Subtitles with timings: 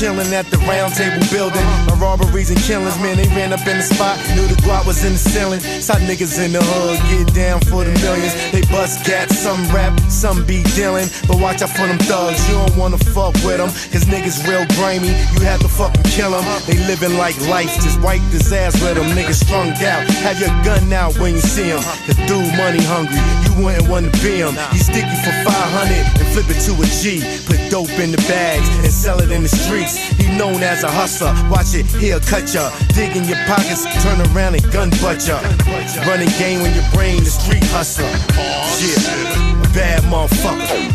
[0.00, 1.60] chillin' at the round table building.
[1.84, 4.16] My robberies and killings, man, they ran up in the spot.
[4.32, 5.60] Knew the guap was in the ceiling.
[5.60, 8.32] Saw niggas in the hood get down for the millions.
[8.48, 11.04] They bust gats, some rap, some be dealing.
[11.28, 13.68] But watch out for them thugs, you don't wanna fuck with them.
[13.92, 16.48] Cause niggas real grimy, you have to fucking kill them.
[16.64, 19.12] They living like life, just wipe this ass with them.
[19.12, 21.84] Niggas strung out, have your gun out when you see them.
[22.08, 24.56] Cause dude money hungry, you wouldn't wanna be him.
[24.72, 27.20] He stick you for 500 and flip it to a G.
[27.44, 29.89] Put dope in the bags and sell it in the streets.
[29.96, 32.70] He known as a hustler, watch it, he'll cut ya.
[32.94, 35.40] Dig in your pockets, turn around and gun butt ya.
[36.06, 38.08] Running game when your brain the street hustler.
[38.80, 40.90] Yeah, bad motherfucker.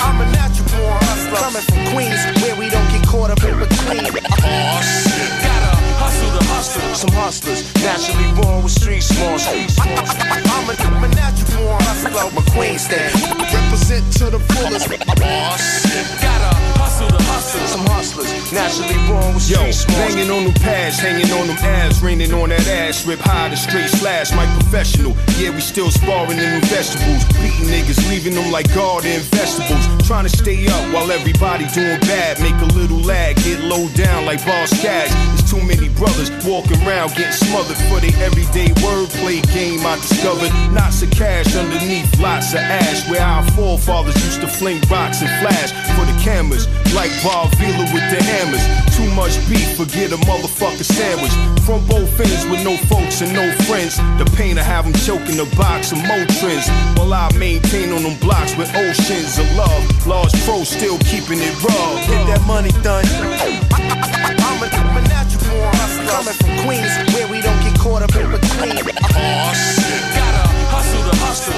[0.00, 1.38] I'm a natural born hustler.
[1.38, 4.06] Coming from Queens, where we don't get caught up in between.
[4.42, 5.30] Oh shit.
[5.44, 6.94] Gotta hustle the hustle.
[6.94, 9.46] Some hustlers, naturally born with street smarts.
[9.46, 12.30] I'm a, I'm a natural born hustler.
[12.32, 13.14] McQueen stand.
[13.52, 14.88] Represent to the fullest.
[14.90, 16.06] Oh shit.
[16.20, 17.19] Gotta hustle the hustle.
[17.40, 19.64] Some hustlers, naturally born with Yo,
[19.96, 23.56] banging on them pads, hanging on them abs, raining on that ass, rip high the
[23.56, 25.16] straight slash, my professional.
[25.38, 29.86] Yeah, we still sparring in them vegetables, beating niggas, leaving them like garden vegetables.
[30.06, 34.26] Trying to stay up while everybody doing bad, make a little lag, get low down
[34.26, 35.08] like boss cash.
[35.08, 39.80] There's too many brothers walking around getting smothered for the everyday wordplay game.
[39.86, 44.82] I discovered lots of cash underneath lots of ash, where our forefathers used to fling
[44.90, 48.64] rocks and flash for the cameras, like Bob Vila with the hammers.
[48.96, 51.30] Too much beef, forget a motherfucker sandwich.
[51.62, 53.98] From both ends with no folks and no friends.
[54.18, 56.66] The pain to have them choking the box of Motrins.
[56.98, 59.82] While I maintain on them blocks with oceans of love.
[60.08, 62.02] Large pro still keeping it raw.
[62.10, 63.06] Get that money done.
[63.06, 66.10] I'm a, I'm a natural born hustler.
[66.10, 68.74] Coming from Queens, where we don't get caught up in between.
[69.14, 69.79] Oh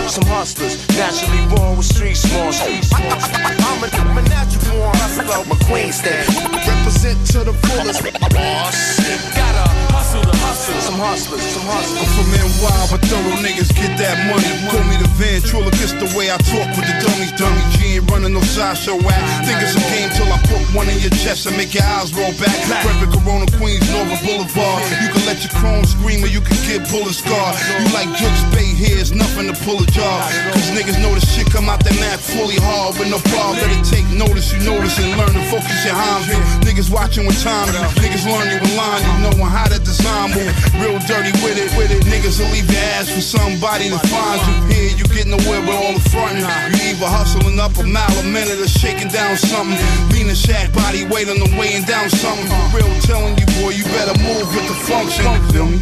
[0.09, 2.61] Some hustlers, naturally born with street smarts.
[2.63, 5.45] I'm a, natural born hustler.
[5.45, 6.52] McQueen stand.
[6.63, 8.03] Represent to the fullest.
[8.07, 9.19] Oh shit.
[9.35, 10.79] Gotta hustle the hustle.
[10.79, 12.07] Some hustlers, some hustlers.
[12.07, 14.47] I'm from NY, but thorough niggas get that money.
[14.71, 17.35] Call me the ventriloquist, the way I talk with the dummies.
[17.35, 19.25] Dummy G ain't running no sideshow act.
[19.47, 22.15] Think it's a game till I put one in your chest and make your eyes
[22.15, 22.55] roll back.
[22.71, 24.81] Reppin' Corona Queens, Nova Boulevard.
[25.03, 27.59] You can let your chrome scream or you can get bullet scar.
[27.83, 30.19] You like Jukes Bay here, it's nothing to pull a jaw.
[30.55, 33.59] Cause niggas know the shit come out that mat fully hard with no bar.
[33.59, 36.52] Better take notice, you notice and learn to focus your hands.
[36.61, 37.69] Niggas watching with time,
[38.01, 40.53] niggas learning with in line, you knowing how to design move.
[40.81, 42.05] Real dirty with it, with it.
[42.05, 44.55] Niggas will leave your ass for somebody to find you.
[44.73, 46.45] Here, you get nowhere with all the frontin'.
[46.73, 49.79] You either hustling up a mile a minute or shaking down something.
[50.13, 52.47] Leaning shack body weight on the weighing down something.
[52.49, 55.25] For real, telling you, boy, you better move with the function.
[55.53, 55.81] Feel me?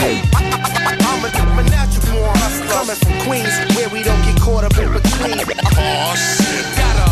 [0.00, 2.66] I'm a, I'm a natural born hustler.
[2.72, 5.40] Coming from Queens, where we don't get caught up in between.
[5.76, 6.64] Oh shit.
[6.76, 7.09] Gotta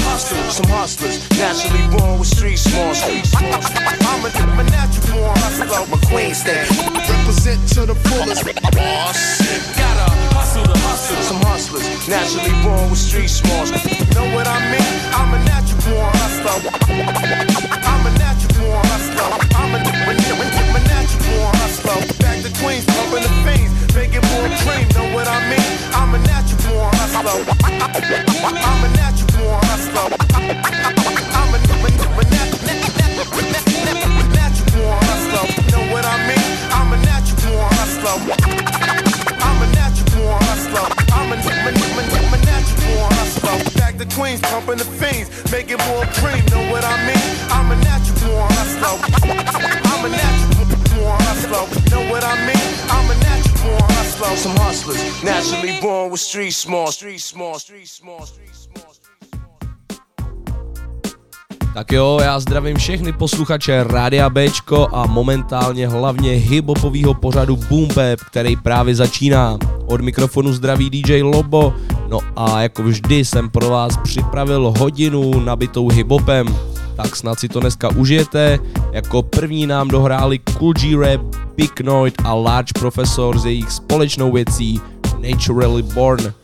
[0.00, 0.50] hustle the hustle.
[0.52, 3.02] Some hustlers, naturally born with street smarts.
[3.02, 5.86] I'm a, I'm a natural born hustler.
[5.92, 6.68] McQueen stand.
[6.96, 8.44] Represent to the fullest.
[8.44, 8.56] Shit.
[9.76, 11.22] Gotta hustle the hustle.
[11.22, 13.70] Some hustlers, naturally born with street smarts.
[14.14, 14.92] Know what I mean?
[15.12, 16.56] I'm a natural born hustler.
[16.88, 19.28] I'm a natural born hustler.
[19.56, 21.98] I'm a, I'm a, I'm a natural born hustler.
[22.20, 24.91] Back to Queens, pumping the fiends, making more cream.
[27.34, 29.91] I'm a natural born hustler.
[57.12, 58.98] Street smart, street smart, street smart.
[61.74, 68.20] Tak jo, já zdravím všechny posluchače Rádia Bčko a momentálně hlavně hiphopovýho pořadu Boom Bap,
[68.26, 69.58] který právě začíná.
[69.86, 71.74] Od mikrofonu zdraví DJ Lobo,
[72.08, 76.46] no a jako vždy jsem pro vás připravil hodinu nabitou hiphopem.
[76.96, 78.58] Tak snad si to dneska užijete.
[78.92, 81.20] Jako první nám dohráli Cool G Rap,
[81.56, 84.80] Big Noid a Large Professor s jejich společnou věcí
[85.18, 86.41] Naturally Born.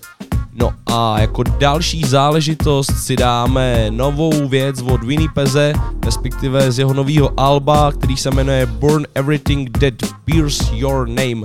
[0.60, 5.72] No a jako další záležitost si dáme novou věc od Winnie Peze,
[6.04, 9.94] respektive z jeho nového alba, který se jmenuje Burn Everything That
[10.26, 11.42] Bears Your Name.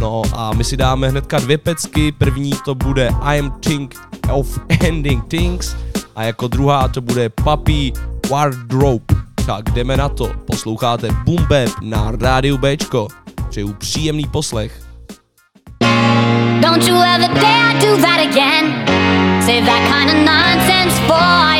[0.00, 3.94] No a my si dáme hnedka dvě pecky, první to bude I am Think
[4.32, 5.76] of Ending Things
[6.16, 7.92] a jako druhá to bude Puppy
[8.30, 9.04] Wardrobe.
[9.46, 13.08] Tak jdeme na to, posloucháte Boom Bap na rádiu Bčko.
[13.48, 14.89] Přeju příjemný poslech.
[16.70, 18.70] Don't you ever dare do that again.
[19.42, 21.59] Save that kind of nonsense for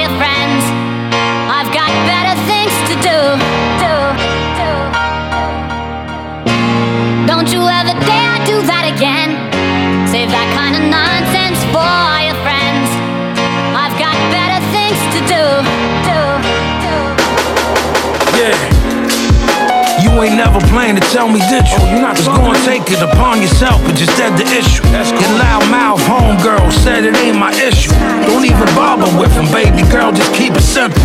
[20.51, 21.79] never planned to tell me, did you?
[21.79, 24.83] Oh, you're not just gonna take it upon yourself, but just said the issue.
[24.91, 25.21] That's cool.
[25.21, 27.91] Your loud mouth homegirl said it ain't my issue.
[28.27, 31.03] Don't even bother with him, baby girl, just keep it simple.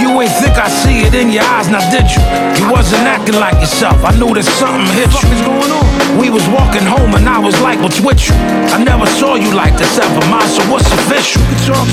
[0.00, 2.43] You ain't think I see it in your eyes, now did you?
[2.74, 4.02] Wasn't acting like yourself.
[4.02, 5.30] I knew that something hit you.
[5.46, 6.18] Going on?
[6.18, 8.34] We was walking home and I was like, what's with you?
[8.74, 11.38] I never saw you like this ever, mine, so what's official?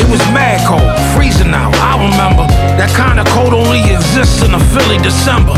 [0.01, 1.69] It was mad cold, freezing out.
[1.77, 2.49] I remember
[2.81, 5.53] that kind of cold only exists in a Philly December.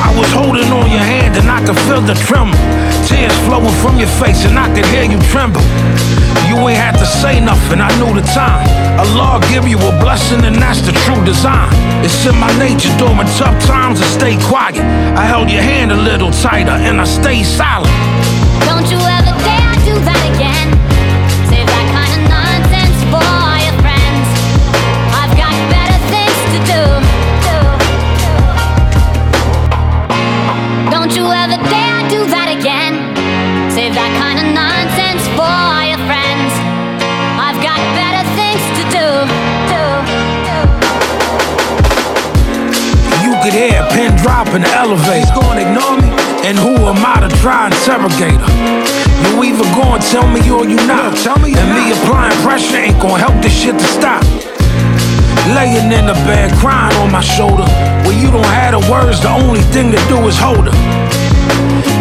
[0.00, 2.56] I was holding on your hand and I could feel the tremor.
[3.04, 5.60] Tears flowing from your face and I could hear you tremble.
[6.48, 8.64] You ain't had to say nothing, I knew the time.
[9.00, 11.68] Allah give you a blessing and that's the true design.
[12.04, 14.61] It's in my nature during tough times to stay quiet.
[14.64, 17.90] I held your hand a little tighter and I stayed silent.
[18.64, 20.51] Don't you ever dare do that again.
[44.54, 45.18] In the elevator.
[45.18, 46.08] He's gonna ignore me?
[46.44, 48.52] And who am I to try and interrogate her?
[49.24, 51.16] You either gonna tell me or you not.
[51.16, 54.22] tell me and me applying pressure ain't gonna help this shit to stop.
[55.56, 57.64] Laying in the bed, crying on my shoulder.
[58.04, 60.78] When you don't have the words, the only thing to do is hold her.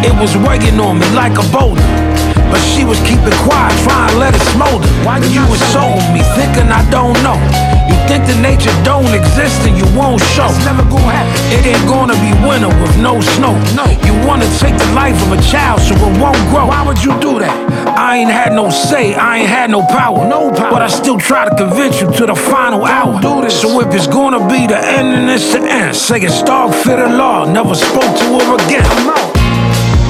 [0.03, 2.10] It was weighing on me like a boulder.
[2.51, 4.87] But she was keeping quiet, trying to let it smolder.
[5.07, 7.39] Why you insulting me, thinking I don't know?
[7.87, 10.51] You think the nature don't exist and you won't show.
[10.51, 11.31] It's never gonna happen.
[11.55, 13.55] It ain't gonna be winter with no snow.
[13.75, 13.87] No.
[14.03, 16.67] You wanna take the life of a child so it won't grow.
[16.67, 17.55] Why would you do that?
[17.97, 20.27] I ain't had no say, I ain't had no power.
[20.27, 20.71] No power.
[20.71, 23.19] But I still try to convince you to the final hour.
[23.21, 23.59] Do this.
[23.59, 26.97] So if it's gonna be the end and it's the end, say it's dog fit
[26.97, 27.45] the law.
[27.45, 28.85] Never spoke to her again.
[28.85, 29.33] I'm out.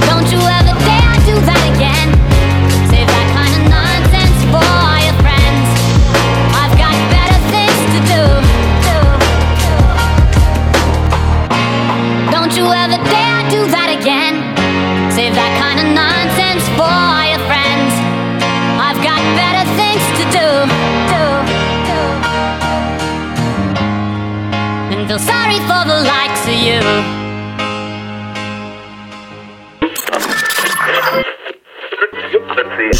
[0.10, 0.61] Don't you ever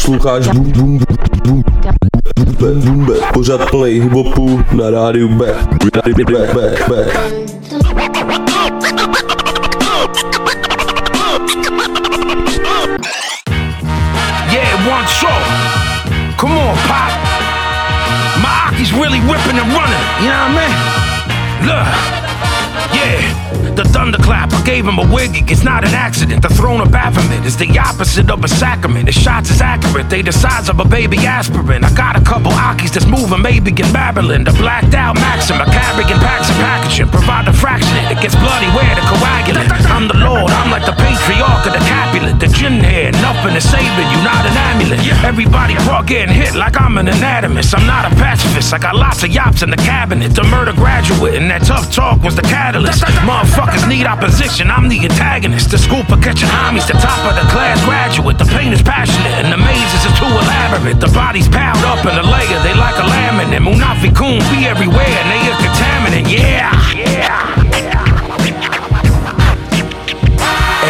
[0.02, 0.98] Posloucháš Boom Boom
[1.44, 1.62] Boom
[2.58, 5.46] Boom Boom Pořád play hiphopu na rádiu B
[6.14, 6.34] B B
[6.88, 6.92] B
[14.52, 15.38] Yeah, one show.
[16.36, 17.12] Come on, Pop.
[18.42, 20.04] My Aki's really ripping and running.
[20.20, 20.74] You know what I mean?
[21.66, 21.86] Look.
[22.94, 23.42] Yeah.
[23.74, 26.42] The thunderclap, I gave him a wig, it's not an accident.
[26.42, 29.06] The throne of Baphomet is the opposite of a sacrament.
[29.06, 31.84] The shots is accurate, they the size of a baby aspirin.
[31.84, 34.42] I got a couple Akis that's moving, maybe in Babylon.
[34.42, 37.10] The blacked out Maxima, carrying packs and packaging.
[37.14, 39.70] Provide the fraction, it gets bloody where the coagulant.
[39.86, 42.40] I'm the Lord, I'm like the patriarch of the Capulet.
[42.42, 44.98] The gin head, nothing is saving you, not an amulet.
[45.22, 47.70] Everybody raw getting hit like I'm an anatomist.
[47.70, 50.34] I'm not a pacifist, I got lots of yops in the cabinet.
[50.34, 53.04] The murder graduate, and that tough talk was the catalyst.
[53.22, 55.70] Motherfuckers need opposition, I'm the antagonist.
[55.70, 58.38] The school for catching homies, the top of the class graduate.
[58.38, 60.98] The pain is passionate, and the mazes are too elaborate.
[60.98, 63.60] The bodies piled up in a layer, they like a laminate.
[63.60, 66.24] Munafiqun be everywhere, and they a contaminant.
[66.32, 67.52] Yeah, yeah.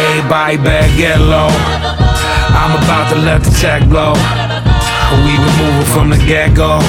[0.07, 1.51] Everybody better get low.
[2.55, 4.15] I'm about to let the tech blow.
[5.27, 6.79] We been moving from the get go.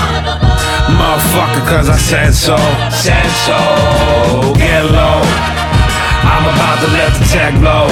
[0.95, 2.57] Motherfucker, cause I said so.
[2.95, 4.55] Said so.
[4.55, 5.54] Get low.
[6.85, 7.89] To let the tech blow.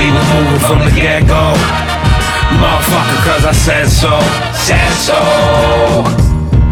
[0.00, 1.52] We been moving from the get go.
[2.56, 4.08] Motherfucker, cause I said so.
[4.56, 5.20] Said so.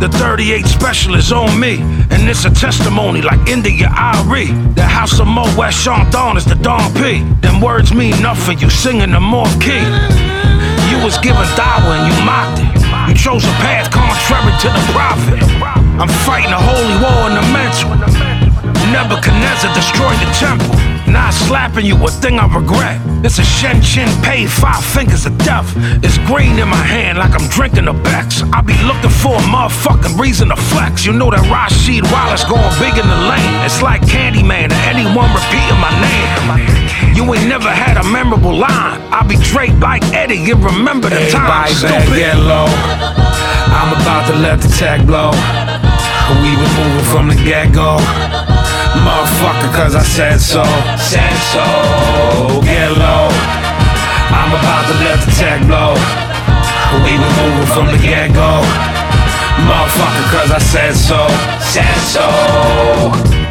[0.00, 4.57] The 38 special is on me, and it's a testimony like India.Arie.
[4.73, 7.21] The house of Mo West Dawn is the Don P.
[7.42, 9.85] Them words mean nothing, you singing the morph key.
[10.88, 12.73] You was given dawa and you mocked it.
[13.11, 15.45] You chose a path contrary to the prophet.
[16.00, 17.92] I'm fighting a holy war in the mental.
[18.88, 20.91] Nebuchadnezzar destroyed the temple.
[21.12, 22.97] Now slapping you, a thing I regret.
[23.23, 25.69] It's a Shen Chin paid five fingers of death.
[26.02, 28.42] It's green in my hand like I'm drinking a Beck's.
[28.49, 31.04] I be looking for a motherfucking reason to flex.
[31.04, 33.54] You know that Rasheed Wallace going big in the lane.
[33.61, 37.12] It's like Candyman to anyone repeating my name.
[37.12, 38.97] You ain't never had a memorable line.
[39.12, 41.69] I be Drake like Eddie, you remember the time.
[41.69, 42.73] Everybody better get low.
[43.69, 45.37] I'm about to let the tech blow.
[46.40, 48.00] We been moving from the get go.
[49.00, 50.62] Motherfucker, cause I said so.
[51.00, 51.64] Said so.
[52.62, 53.28] Get low.
[54.32, 55.94] I'm about to let the tech blow.
[57.04, 58.61] We been moving from the get go.
[59.64, 61.26] Motherfucker, cause I said so.
[61.72, 63.41] Said so.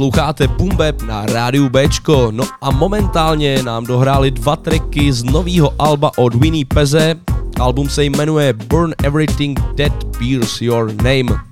[0.00, 6.10] Posloucháte Bumbeb na rádiu Bčko, no a momentálně nám dohráli dva tracky z nového alba
[6.16, 7.14] od Winnie Peze.
[7.60, 11.42] Album se jmenuje Burn Everything That Bears Your Name.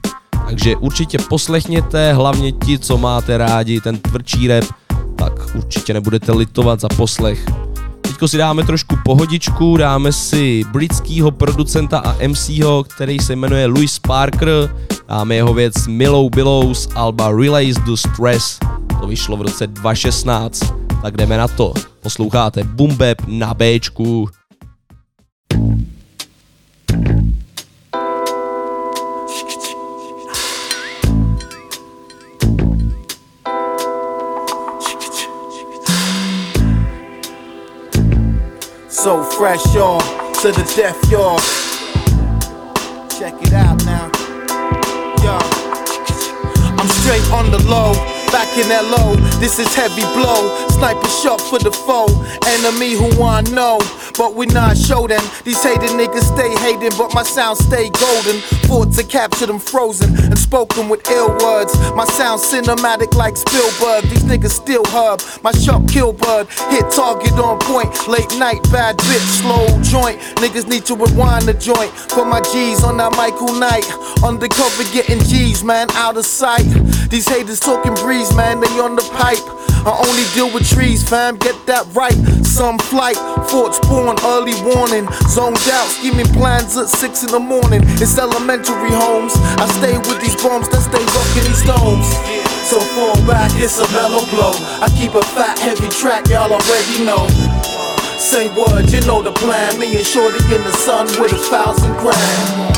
[0.46, 4.64] Takže určitě poslechněte, hlavně ti, co máte rádi ten tvrdší rap,
[5.16, 7.46] tak určitě nebudete litovat za poslech.
[8.00, 13.98] Teďko si dáme trošku pohodičku, dáme si britského producenta a MCho, který se jmenuje Louis
[13.98, 14.74] Parker,
[15.08, 18.58] dáme jeho věc Milou Billow z Alba Relays the Stress,
[19.00, 21.74] to vyšlo v roce 2016, tak jdeme na to.
[22.02, 24.28] Posloucháte Bumbeb na Bčku.
[39.38, 40.00] Fresh, y'all,
[40.42, 41.38] to the death, y'all.
[43.06, 44.10] Check it out now.
[45.22, 45.38] Yo.
[46.74, 47.94] I'm straight on the low,
[48.34, 49.14] back in low.
[49.38, 50.66] This is heavy blow.
[50.70, 52.10] Sniper shot for the foe.
[52.58, 53.78] Enemy who I know,
[54.18, 55.22] but we not show them.
[55.44, 58.40] These hated niggas stay hating, but my sound stay golden.
[58.66, 61.72] Fought to capture them frozen and spoken with ill words.
[61.94, 64.02] My sound cinematic like Spielberg.
[64.10, 65.22] These niggas still herb.
[65.42, 66.48] My shot kill bird.
[66.68, 68.08] Hit target on point.
[68.08, 70.18] Late night, bad bitch, slow joint.
[70.42, 71.90] Niggas need to rewind the joint.
[72.10, 73.86] For my G's on that Michael Knight.
[74.24, 76.66] Undercover getting G's, man, out of sight.
[77.08, 79.38] These haters talking breeze, man, they on the pipe.
[79.86, 82.16] I only deal with trees, fam, get that right.
[82.44, 83.16] Some flight,
[83.48, 83.78] thoughts
[84.24, 85.04] early warning.
[85.28, 87.82] Zoned out, scheming plans at six in the morning.
[88.00, 89.34] It's elementary homes.
[89.60, 92.08] I stay with these bombs that stay rocking these stones.
[92.64, 94.54] So fall back, it's a mellow blow.
[94.80, 97.28] I keep a fat, heavy track, y'all already know.
[98.16, 99.78] Say word, you know the plan.
[99.78, 102.76] Me and Shorty in the sun with a thousand grand.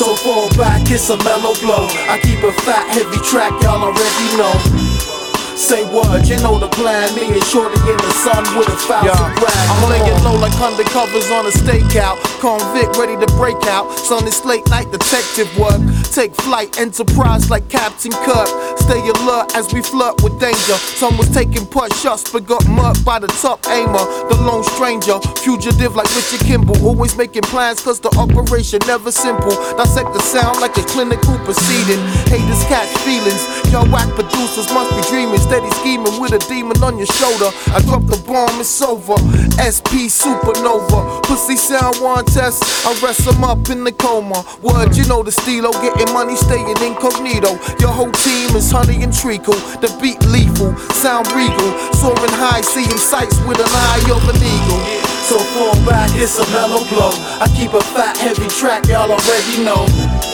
[0.00, 1.86] So fall back, it's a mellow blow.
[2.08, 5.19] I keep a fat, heavy track, y'all already know.
[5.60, 6.26] Say what?
[6.26, 7.14] you know the plan.
[7.14, 9.68] Me and Shorty in the sun with a thousand yeah.
[9.68, 12.16] I'm laying low like undercovers on a stakeout.
[12.40, 13.92] Convict ready to break out.
[13.92, 15.78] Son, it's late night detective work.
[16.16, 18.48] Take flight, enterprise like Captain Kirk.
[18.80, 20.80] Stay alert as we flirt with danger.
[20.96, 24.04] Some was taking push shots but got murked by the top aimer.
[24.32, 26.80] The lone stranger, fugitive like Richard Kimball.
[26.86, 29.52] Always making plans cause the operation never simple.
[29.76, 32.00] Dissect the sound like a clinical proceeding.
[32.32, 33.44] Haters catch feelings.
[33.70, 37.50] Your whack producers must be dreaming steady scheming with a demon on your shoulder.
[37.74, 39.18] I drop the bomb, it's over.
[39.58, 41.24] SP Supernova.
[41.26, 42.62] Pussy sound one test.
[42.86, 44.46] I rest them up in the coma.
[44.62, 45.70] Word, you know the stilo.
[45.74, 47.58] Oh, getting money, staying incognito.
[47.82, 49.58] Your whole team is honey and treacle.
[49.82, 51.70] The beat lethal, sound regal.
[51.98, 54.82] Soaring high, seeing sights with an eye of an eagle.
[55.26, 57.10] So fall back, it's a mellow blow.
[57.42, 60.29] I keep a fat, heavy track, y'all already know.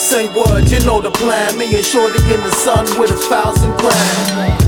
[0.00, 1.58] Say word, you know the plan.
[1.58, 4.62] Me and Shorty in the sun with a thousand grand.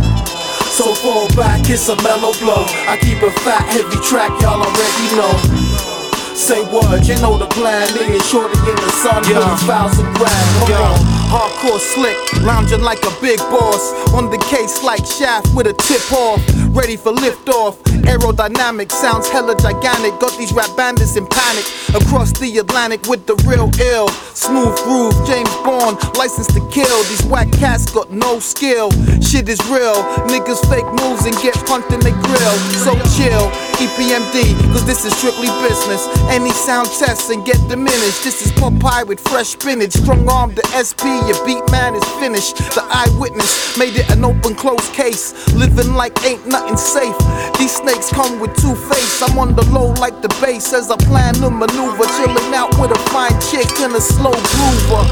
[0.68, 2.66] So fall back, it's a mellow blow.
[2.86, 5.91] I keep a fat, heavy track, y'all already know.
[6.34, 7.88] Say what, you know the plan.
[7.98, 9.38] And Shorty in the sun yeah.
[9.38, 10.68] with a thousand grand.
[10.68, 11.22] Come on.
[11.32, 13.92] Hardcore slick, lounging like a big boss.
[14.12, 16.40] On the case like shaft with a tip off.
[16.76, 17.76] Ready for liftoff.
[18.04, 20.18] Aerodynamic sounds hella gigantic.
[20.20, 21.64] Got these rap bandits in panic.
[21.94, 24.08] Across the Atlantic with the real ill.
[24.34, 27.02] Smooth groove, James Bond, license to kill.
[27.04, 28.90] These whack cats got no skill.
[29.20, 30.02] Shit is real.
[30.28, 32.56] Niggas fake moves and get punked in the grill.
[32.84, 33.48] So chill,
[33.82, 36.06] EPMD, cause this is strictly business.
[36.30, 38.22] Any sound tests and get diminished.
[38.22, 39.90] This is Popeye with fresh spinach.
[39.92, 42.58] Strong arm the SP your beat man is finished.
[42.78, 45.34] The eyewitness made it an open close case.
[45.54, 47.16] Living like ain't nothing safe.
[47.58, 49.20] These snakes come with two face.
[49.20, 52.06] I'm on the low like the bass as I plan to maneuver.
[52.22, 55.02] Chilling out with a fine chick and a slow groover.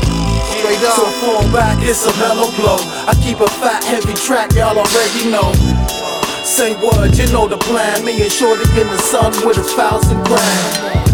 [0.95, 2.79] So fall back, it's a mellow blow.
[3.11, 6.00] I keep a fat, heavy track, y'all already know.
[6.45, 8.05] Say word, you know the plan.
[8.05, 11.09] Me and Shorty in the sun with a thousand grand.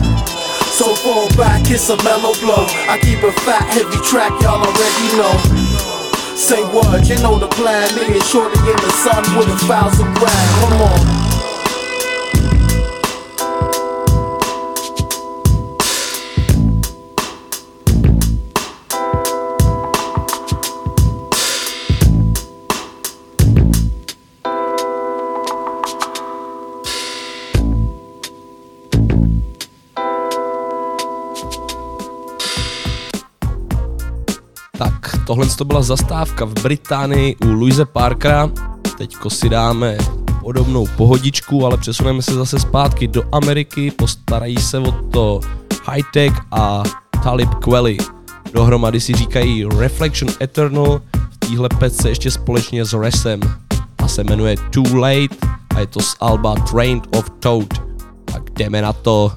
[0.70, 2.66] So fall back, it's a mellow blow.
[2.88, 5.34] I keep a fat, heavy track, y'all already know.
[6.36, 7.88] Say word, you know the plan.
[7.96, 10.50] Me and Shorty in the sun with a thousand grand.
[10.60, 11.15] Come on.
[35.56, 38.50] To byla zastávka v Británii u Louise Parkera.
[38.98, 39.98] Teďko si dáme
[40.40, 45.40] podobnou pohodičku, ale přesuneme se zase zpátky do Ameriky, postarají se o to
[45.92, 46.82] Hightech a
[47.22, 47.96] Talib Kweli.
[48.52, 53.40] Dohromady si říkají Reflection Eternal, v téhle pece ještě společně s Resem
[53.98, 55.36] a se jmenuje Too Late
[55.74, 57.68] a je to z Alba Trained of Toad.
[58.24, 59.32] Tak jdeme na to.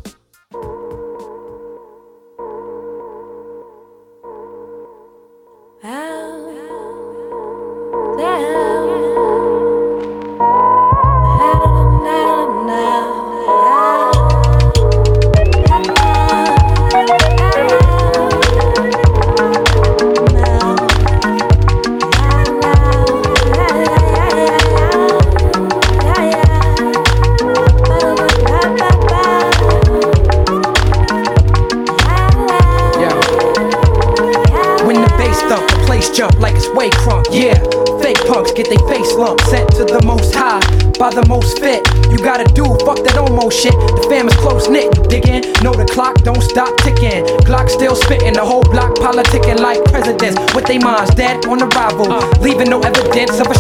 [50.70, 52.08] With minds dead on arrival.
[52.42, 53.59] Leaving no evidence of a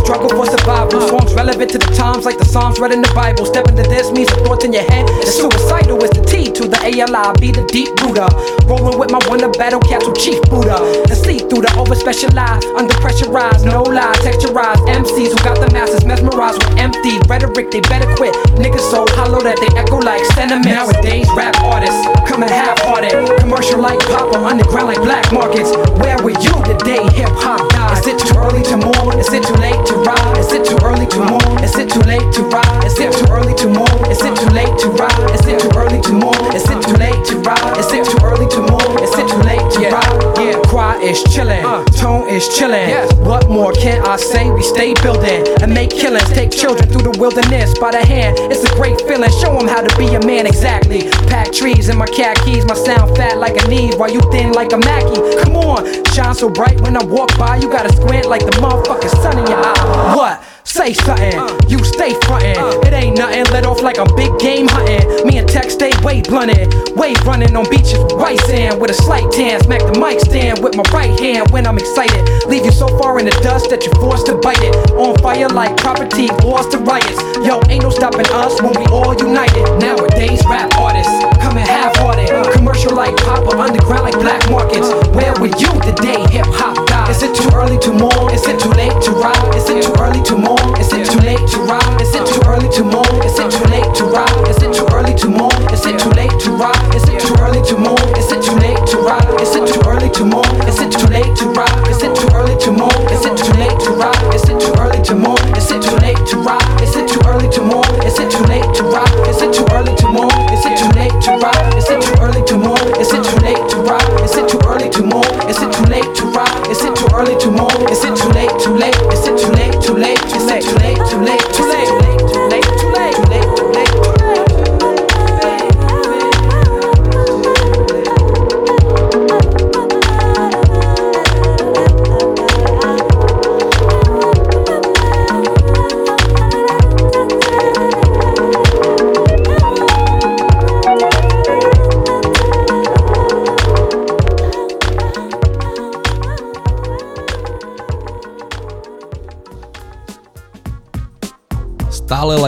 [1.59, 3.45] relevant to the times like the Psalms read in the Bible.
[3.45, 5.07] Step into this means thoughts in your head.
[5.07, 8.31] The suicidal is the T to the ALI, be the deep Buddha.
[8.63, 10.79] Rolling with my one wonder battle capsule chief Buddha.
[10.79, 15.67] And see through the over specialized, under pressurized, no lie, texturized MCs who got the
[15.75, 17.71] masses mesmerized with empty rhetoric.
[17.71, 18.35] They better quit.
[18.55, 20.71] Niggas so hollow that they echo like sentiment.
[20.71, 23.11] Nowadays, rap artists coming half-hearted,
[23.43, 25.75] commercial like pop or underground like black markets.
[25.99, 27.99] Where were you the day hip hop died?
[27.99, 29.19] Is it too early to mourn?
[29.19, 30.37] Is it too late to ride?
[30.39, 31.48] Is it too early to mourn?
[31.63, 32.83] Is it too late to ride?
[32.85, 34.11] Is it too early to mourn?
[34.11, 35.31] Is it too late to ride?
[35.33, 36.55] Is it too early to mourn?
[36.55, 37.77] Is it too late to ride?
[37.77, 39.03] Is it too early to mourn?
[39.03, 40.37] Is it too late to ride?
[40.37, 41.83] Yeah, choir is chillin', uh.
[41.99, 42.89] tone is chillin'.
[43.25, 44.49] What more can I say?
[44.51, 46.29] We stay building and make killings.
[46.31, 48.37] Take children through the wilderness by the hand.
[48.51, 49.29] It's a great feeling.
[49.41, 51.09] Show them how to be a man exactly.
[51.27, 54.71] Pack trees in my khakis, my sound fat like a knee, while you thin like
[54.73, 55.21] a Mackie.
[55.43, 57.57] Come on, shine so bright when I walk by.
[57.57, 60.15] You gotta squint like the motherfucking sun in your eye.
[60.15, 60.43] What?
[60.69, 61.33] Say something,
[61.67, 62.85] you stay frontin'.
[62.85, 65.25] It ain't nothing, let off like I'm big game hunting.
[65.25, 66.71] Me and Tek stay way blunted.
[66.95, 69.59] Wave running on beaches white sand with a slight tan.
[69.63, 72.21] Smack the mic stand with my right hand when I'm excited.
[72.45, 74.75] Leave you so far in the dust that you're forced to bite it.
[74.91, 77.17] On fire like property, lost to riots.
[77.41, 79.65] Yo, ain't no stopping us when we all united.
[79.81, 82.29] Nowadays, rap artists coming half hearted.
[82.53, 84.87] Commercial like pop or underground like black markets.
[85.17, 86.88] Where were you the day hip hop?
[87.09, 88.31] Is it too early to mourn?
[88.31, 89.55] Is it too late to ride?
[89.55, 90.61] Is it too early to mourn?
[90.79, 92.01] Is it too late to ride?
[92.01, 93.09] Is it too early to mourn?
[93.25, 94.47] Is it too late to ride?
[94.47, 95.57] Is it too early to mourn?
[95.73, 96.93] Is it too late to ride?
[96.93, 98.07] Is it too early to mourn?
[98.15, 99.41] Is it too late to ride?
[99.41, 100.55] Is it too early to mourn?
[100.69, 101.87] Is it too late to ride?
[101.89, 103.01] Is it too early to mourn?
[103.09, 104.35] Is it too late to ride?
[104.35, 105.41] Is it too early to mourn?
[105.57, 106.81] Is it too late to ride?
[106.81, 107.88] Is it too early to mourn?
[108.05, 109.27] Is it too late to ride?
[109.27, 110.31] Is it too early to mourn?
[110.53, 111.73] Is it too late to ride?
[111.77, 112.81] Is it too early to mourn?
[112.99, 114.23] Is it too late to ride?
[114.23, 115.49] Is it too early to mourn?
[115.49, 116.67] Is it too late to ride?
[116.69, 117.89] Is it too early to mourn?
[117.89, 118.51] Is it too late?
[118.59, 118.95] Too late?
[119.13, 119.73] Is it too late?
[119.81, 120.17] Too late?
[120.29, 120.63] Too late?
[120.63, 120.97] Too late?
[121.09, 121.19] Too late?
[121.19, 121.39] Too late?
[121.53, 121.68] Too late?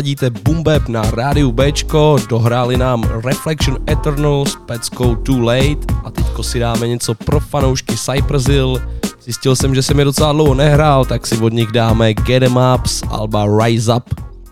[0.01, 6.43] Ladíte Bumbeb na rádiu Bčko, dohráli nám Reflection Eternal s peckou Too Late a teďko
[6.43, 8.49] si dáme něco pro fanoušky Cypress
[9.23, 12.59] Zjistil jsem, že jsem je docela dlouho nehrál, tak si od nich dáme Get Em
[12.75, 14.03] Ups, Alba Rise Up.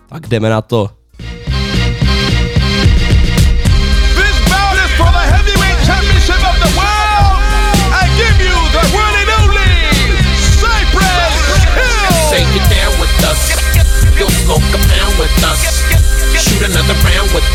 [0.08, 0.99] Tak jdeme na to.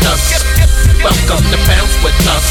[0.06, 0.44] Us.
[1.02, 2.46] Welcome to bounce with us.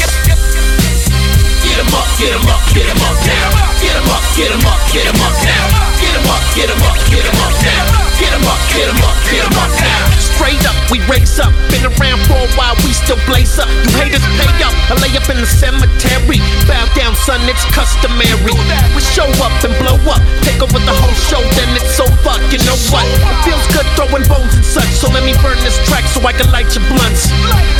[1.64, 3.50] Get 'em up, get 'em up, get 'em up now.
[3.80, 6.05] Get 'em up, get 'em up, get 'em up now.
[6.16, 7.84] Get 'em up, get 'em up, get 'em up now.
[8.16, 10.16] Get 'em up, get 'em up, get 'em up now.
[10.16, 11.52] Straight up, we raise up.
[11.68, 13.68] Been around for a while, we still blaze up.
[13.68, 16.40] You haters pay up, I lay up in the cemetery.
[16.64, 18.56] Bow down, son, it's customary.
[18.96, 22.40] We show up and blow up, take over the whole show, then it's over.
[22.48, 23.04] You know what?
[23.04, 26.32] It feels good throwing bones and such, so let me burn this track so I
[26.32, 27.28] can light your blunts.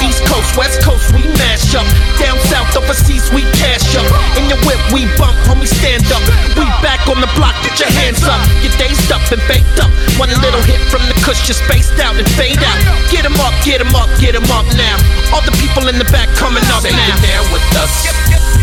[0.05, 1.89] East Coast, West Coast, we mash up.
[2.21, 4.05] Down south, overseas, we cash up.
[4.37, 6.23] In your whip, we bump, homie, stand up.
[6.61, 8.39] We back on the block, get your hands up.
[8.63, 9.91] You're dazed up and baked up.
[10.23, 12.79] One little hit from the cush, you're spaced out and fade out.
[13.11, 14.97] Get 'em up, get 'em up, get 'em up now.
[15.35, 16.95] All the people in the back coming up now.
[16.95, 17.95] you're down with us.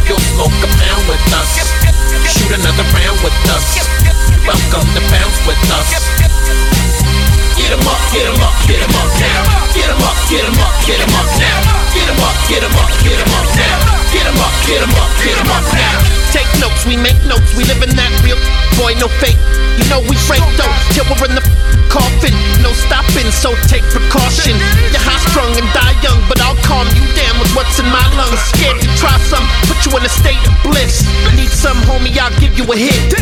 [0.07, 1.49] You'll smoke a pound with us.
[2.31, 3.65] Shoot another round with us.
[4.47, 5.87] Welcome to bounce with us.
[7.59, 9.41] Get 'em up, get 'em up, get 'em up now.
[9.75, 11.59] Get 'em up, get 'em up, get 'em up now.
[11.93, 13.77] Get 'em up, get 'em up, get 'em up now.
[14.13, 16.42] Get 'em up, get 'em up, get 'em up now.
[16.59, 18.37] Notes, we make notes, we live in that real
[18.77, 19.39] boy, no fake.
[19.77, 21.43] You know we break though, till we're in the
[21.89, 22.33] coffin.
[22.61, 24.57] No stopping, so take precaution.
[24.89, 28.01] You're high strung and die young, but I'll calm you down with what's in my
[28.17, 28.41] lungs.
[28.53, 31.05] Scared to try some, put you in a state of bliss.
[31.37, 33.13] Need some, homie, I'll give you a hit.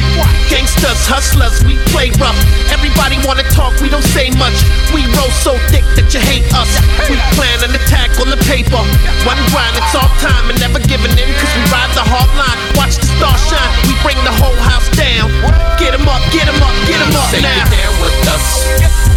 [0.52, 2.38] Gangsters, hustlers, we play rough.
[2.72, 4.56] Everybody wanna talk, we don't say much.
[4.92, 6.72] We roll so thick that you hate us.
[7.08, 8.80] We plan an attack on the paper.
[9.24, 12.60] One grind, it's all time and never giving in, cause we ride the hard line.
[12.76, 15.30] Watch the stars shine, we bring the whole house down.
[15.78, 17.54] Get 'em up, get 'em up, get 'em up Say now.
[17.54, 18.46] you're down with us.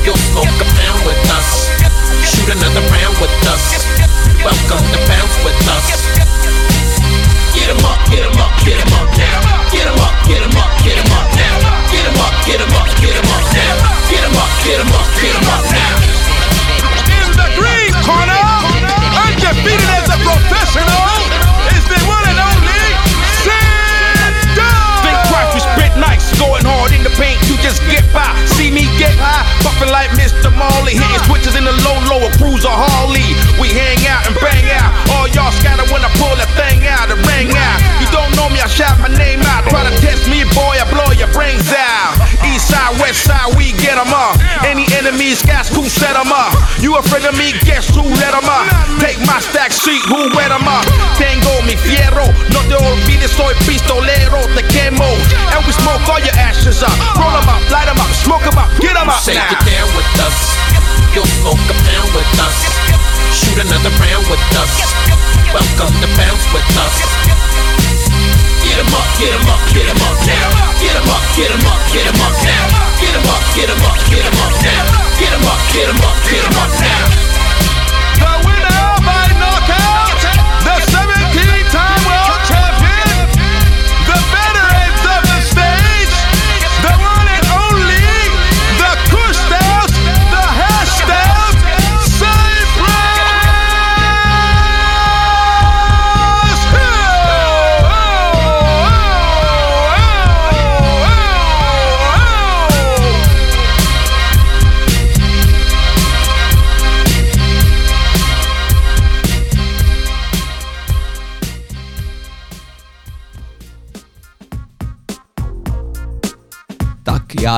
[0.05, 1.49] You'll smoke a pound with us.
[2.29, 3.65] Shoot another round with us.
[4.45, 5.87] Welcome to bounce with us.
[7.57, 9.39] Get 'em up, get 'em up, get 'em up now.
[9.73, 11.57] Get 'em up, get 'em up, get 'em up now.
[11.93, 13.75] Get 'em up, get 'em up, get 'em up now.
[14.11, 15.95] Get 'em up, get 'em up, get 'em up now.
[17.17, 18.43] In the green corner,
[19.25, 21.24] undefeated as a professional,
[27.05, 28.27] the paint, you just get by.
[28.57, 30.49] See me get high, buffing like Mr.
[30.57, 33.37] Marley, hitting switches in the low, low, a cruiser Harley.
[33.61, 37.13] We hang out and bang out, all y'all scatter when I pull that thing out,
[37.13, 37.79] the ring out.
[38.01, 39.69] You don't know me, I shout my name out.
[39.69, 42.17] Try to test me, boy, I blow your brains out.
[42.49, 44.41] East side, west side, we get 'em up.
[44.65, 46.57] Any enemies, guys, who set 'em up?
[46.81, 48.65] You afraid of me, guess who let 'em up?
[49.05, 50.85] Take my stack sheet, who wet 'em up?
[51.21, 55.11] Tengo mi fierro, no te olvides, soy pistolero, te quemo.
[55.53, 56.94] And we smoke all your ashes up.
[57.19, 59.49] Roll 'em up, light 'em up, smoke 'em up, get 'em up Say now.
[59.51, 60.37] you're down with us.
[61.15, 62.57] You'll smoke a pound with us.
[63.39, 64.73] Shoot another round with us.
[65.55, 66.95] Welcome to bounce with us.
[68.65, 70.49] Get 'em up, get 'em up, get 'em up now.
[70.81, 72.94] Get 'em up, get 'em up, get 'em up now.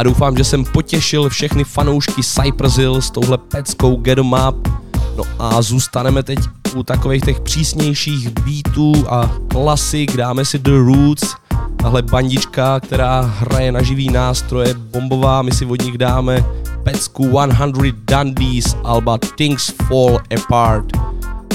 [0.03, 4.69] Doufám, že jsem potěšil všechny fanoušky Cypress Hill s touhle peckou Get 'em Up.
[5.17, 6.39] No a zůstaneme teď
[6.77, 11.35] u takových těch přísnějších beatů a klasik, dáme si The Roots,
[11.77, 16.45] tahle bandička, která hraje na živý nástroje, bombová, my si od nich dáme
[16.83, 20.87] pecku 100 Dundies, alba Things Fall Apart.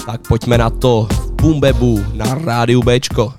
[0.05, 3.33] Tak pojďme na to v Boombebu na rádiu Bčko.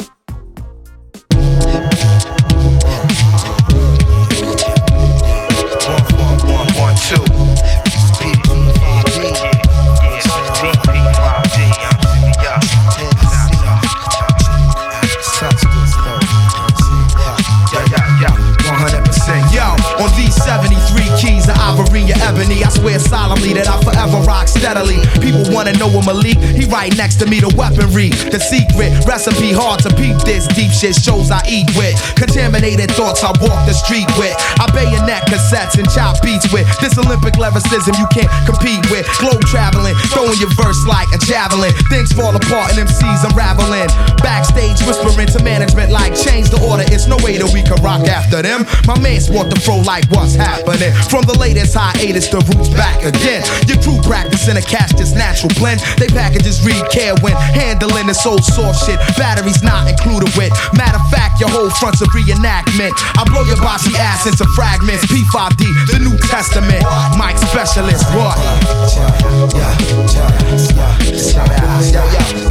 [22.82, 24.98] Swear solemnly that I forever rock steadily.
[25.22, 29.54] People wanna know what Malik, he right next to me, the weaponry, the secret recipe,
[29.54, 31.94] hard to peep this deep shit shows I eat with.
[32.18, 34.34] Contaminated thoughts I walk the street with.
[34.58, 36.66] I bayonet cassettes and chop beats with.
[36.82, 39.06] This Olympic lyricism you can't compete with.
[39.22, 41.70] Globe traveling, throwing your verse like a javelin.
[41.86, 43.86] Things fall apart and MCs unraveling.
[44.26, 46.82] Backstage whispering to management like change the order.
[46.90, 48.66] It's no way that we can rock after them.
[48.90, 50.90] My man sport the fro like what's happening.
[51.06, 53.42] From the latest hiatus, the roots back again.
[53.68, 55.80] Your crew practicing a cash just natural blend.
[55.98, 58.98] They packages read care when handling this old soft shit.
[59.16, 60.52] Batteries not included with.
[60.74, 62.92] Matter of fact, your whole front's a reenactment.
[63.18, 65.04] I blow your bossy ass into fragments.
[65.06, 66.82] P5D, the New Testament.
[67.18, 68.36] Mike specialist, what?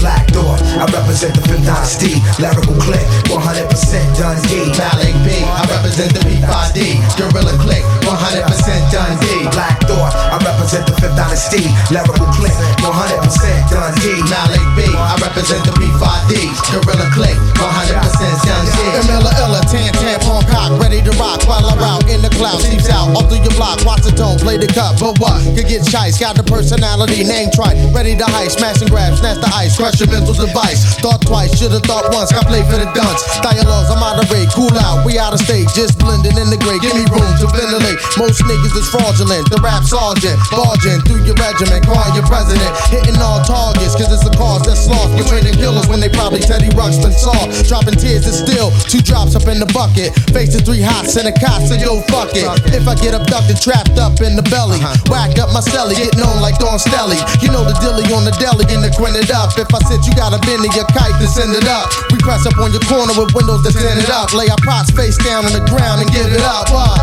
[0.01, 2.17] Black Thought, I represent the Fifth Dynasty.
[2.41, 3.69] Lyrical click, 100%
[4.17, 4.73] Dundee.
[4.73, 6.97] Malik B, I represent the P5D.
[7.17, 9.45] Gorilla click, 100% Dundee.
[9.53, 11.67] Black Thought, I represent the Fifth Dynasty.
[11.91, 14.21] Lyrical click, 100% Dundee.
[14.31, 19.11] Malik B, I represent the B5D, Gorilla click, 100% Dundee.
[19.11, 22.63] Illa Illa, Tan Tampon shock, ready to rock while I'm out in the clouds.
[22.63, 24.99] Seeps out, all through your block, watch the tone, play the cut.
[24.99, 25.41] But what?
[25.55, 29.41] Could get chice, got the personality, name tried, ready to heist, smash and grab, snatch
[29.41, 30.99] the ice, crush your mental device.
[31.01, 33.21] Thought twice, should've thought once, got play for the dunce.
[33.41, 36.59] Dialogues, I'm out of rate, cool out, we out of state, just blending in the
[36.61, 36.77] gray.
[36.79, 37.97] Give me room to ventilate.
[38.17, 43.21] Most niggas is fraudulent, the rap sergeant, barging through your regiment, calling your president, hitting
[43.21, 46.73] all targets, cause it's the cause that's lost between the killers when they probably Teddy
[46.73, 47.37] Ruxpin saw.
[47.69, 50.09] Dropping tears is still two drops up in the bucket.
[50.33, 52.49] Facing three hots and a cot, so yo, fuck it.
[52.73, 55.13] If I get abducted, trapped up in the belly, uh-huh.
[55.13, 57.21] whack up my celly, getting on like Don Stelly.
[57.45, 59.53] You know the dilly on the deli and the grin it up.
[59.53, 62.17] If I said you got a bend to your kite to send it up, we
[62.25, 64.33] press up on your corner with windows to send it up.
[64.33, 66.73] Lay our pots face down on the ground and give it up.
[66.73, 66.97] What?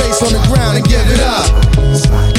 [0.00, 2.29] Face on the ground and give it up.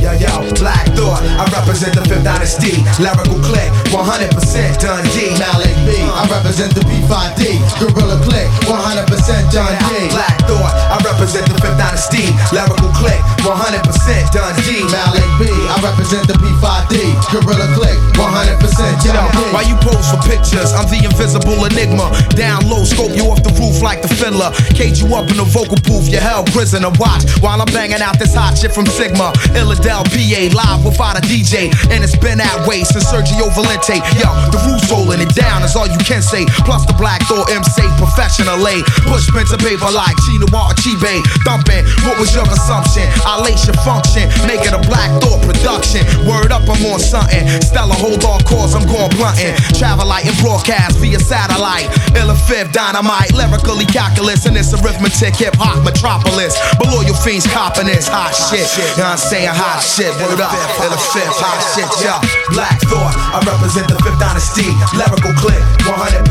[0.00, 2.84] Yo, yo, Black Thought, I represent the Fifth Dynasty.
[3.02, 4.30] Lyrical click, 100%
[4.78, 5.34] Dundee.
[5.40, 7.58] Malik B, I represent the B5D.
[7.80, 10.08] Gorilla Click, 100% John D.
[10.12, 12.30] Black Thought, I represent the Fifth Dynasty.
[12.54, 14.84] Lyrical click, 100% Dundee.
[14.88, 16.94] Malik B, I represent the B5D.
[17.34, 19.38] Gorilla Click, 100% John D.
[19.50, 20.70] Why you pose for pictures?
[20.72, 22.14] I'm the invisible enigma.
[22.38, 24.52] Down low, scope you off the roof like the fiddler.
[24.78, 26.92] Cage you up in the vocal booth, you hell prisoner.
[27.02, 29.34] Watch while I'm banging out this hot shit from Sigma.
[29.58, 31.66] Illadel PA, live without a DJ.
[31.90, 33.98] And it's been that way since Sergio Valente.
[34.14, 36.46] Yo, the roof's holding it down is all you can say.
[36.62, 38.86] Plus the Black Thought MC professionally.
[39.10, 40.46] Push pen to paper like Chino
[40.78, 41.26] Chibe.
[41.42, 43.02] Thumping, what was your assumption?
[43.26, 46.06] I lace your function, make it a Black Thought production.
[46.22, 47.42] Word up, I'm on something.
[47.66, 49.58] Stella, hold on course, I'm going blunting.
[49.74, 51.90] Travel light and broadcast via satellite.
[52.14, 56.54] Illa fifth dynamite, lyrically calculus, and it's arithmetic, hip hop metropolis.
[56.78, 58.70] Below your fiends copping this hot shit.
[59.00, 59.48] I'm saying?
[59.48, 60.52] Hot shit, word up.
[60.82, 62.14] Illa fifth, hot shit, yo.
[62.52, 64.68] Black Thought, I represent the fifth dynasty.
[64.92, 66.24] Lyrical click, 100%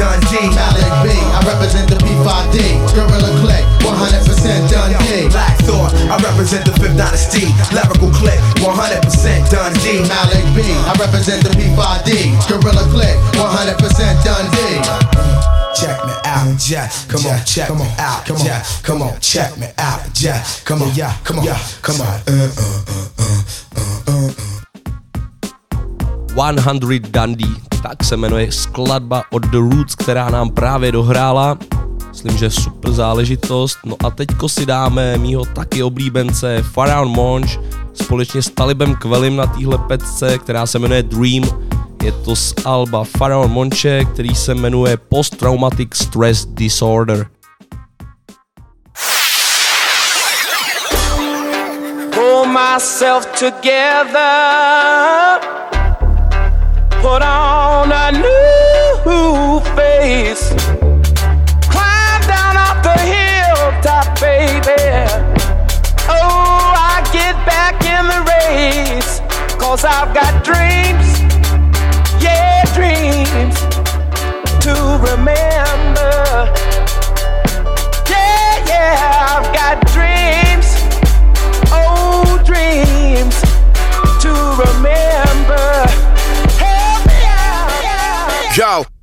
[0.00, 0.48] done D.
[0.56, 2.56] Malik B, I represent the B5D.
[2.96, 5.28] Gorilla Click, 100% Dundee.
[5.28, 7.52] Black Thought, I represent the fifth dynasty.
[7.70, 10.02] Lyrical click, 100% done D.
[10.08, 12.34] Malik B, I represent the B5D.
[12.48, 13.78] Gorilla Click, 100%
[14.24, 15.37] Dundee.
[15.78, 16.90] Check me out, yeah.
[17.08, 20.42] Come on, check me out, come on, come on, check me out, yeah.
[20.64, 22.06] Come on, yeah, come on, yeah, come on.
[22.26, 23.42] Uh, uh, uh, uh,
[23.76, 24.32] uh,
[26.36, 26.60] uh.
[26.62, 27.46] 100 Dundee,
[27.82, 31.58] tak se jmenuje skladba od The Roots, která nám právě dohrála.
[32.08, 33.78] Myslím, že super záležitost.
[33.84, 37.50] No a teďko si dáme mýho taky oblíbence Pharaoh Monch
[37.94, 41.42] společně s Talibem Kvelim na téhle pecce, která se jmenuje Dream.
[42.02, 47.26] Je to z Alba Pharaoh Monche, který se jmenuje Post Traumatic Stress Disorder.
[52.38, 54.30] pull myself together,
[57.00, 60.50] put on a new face,
[61.70, 64.82] climb down off the hilltop, baby.
[66.08, 69.20] Oh, I get back in the race,
[69.58, 71.17] cause I've got dreams,
[74.60, 76.77] to remember.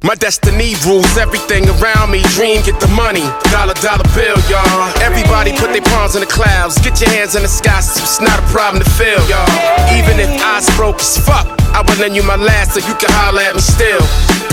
[0.05, 2.21] My destiny rules everything around me.
[2.37, 4.93] Dream, get the money, dollar, dollar bill, y'all.
[5.01, 6.77] Everybody put their palms in the clouds.
[6.77, 9.49] Get your hands in the sky, so it's not a problem to feel, y'all.
[9.97, 13.09] Even if eyes broke as fuck, I would lend you my last so you can
[13.17, 13.99] holler at me still.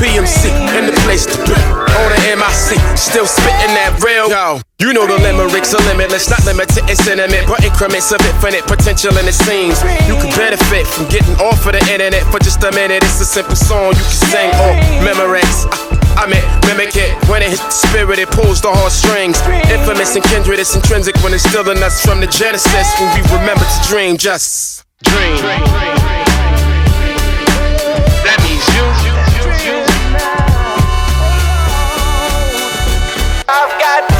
[0.00, 1.54] PMC, in the place to be.
[1.54, 4.26] On the MIC, still spitting that real.
[4.26, 8.66] Yo, you know the limericks are limitless, not limited in sentiment, but increments of infinite
[8.66, 9.78] potential in it seems.
[10.10, 13.06] You can benefit from getting off of the internet for just a minute.
[13.06, 14.74] It's a simple song you can sing or
[15.06, 15.41] memorex.
[16.16, 19.40] I, meant mimic it when it hits the spirit, it pulls the heartstrings.
[19.70, 22.86] Infamous and kindred, it's intrinsic when it's still in us from the genesis.
[23.00, 25.42] When we remember to dream, just dream.
[28.22, 28.84] That means you.
[33.48, 34.11] I've got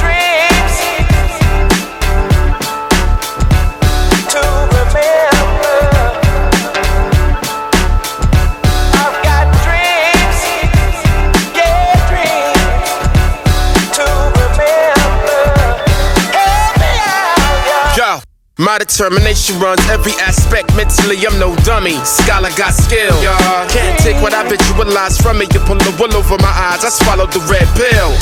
[18.58, 20.76] my determination runs every aspect.
[20.76, 21.96] Mentally, I'm no dummy.
[22.04, 23.16] Scholar got skill.
[23.24, 25.48] Y'all can't take what I visualize from me.
[25.54, 26.84] You pull the wool over my eyes.
[26.84, 28.12] I swallowed the red pill.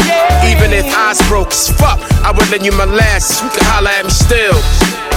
[0.46, 3.42] Even if eyes broke as fuck, I would lend you my last.
[3.42, 4.54] You can holler at me still.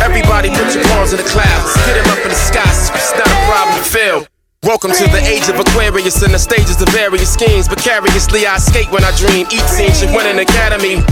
[0.02, 1.78] Everybody put your palms in the clouds.
[1.86, 2.66] Get him up in the sky.
[2.74, 4.20] so It's not a problem to feel.
[4.64, 7.68] Welcome to the age of Aquarius and the stages of various schemes.
[7.68, 9.46] Precariously, I skate when I dream.
[9.54, 11.04] Eat scene should win an academy.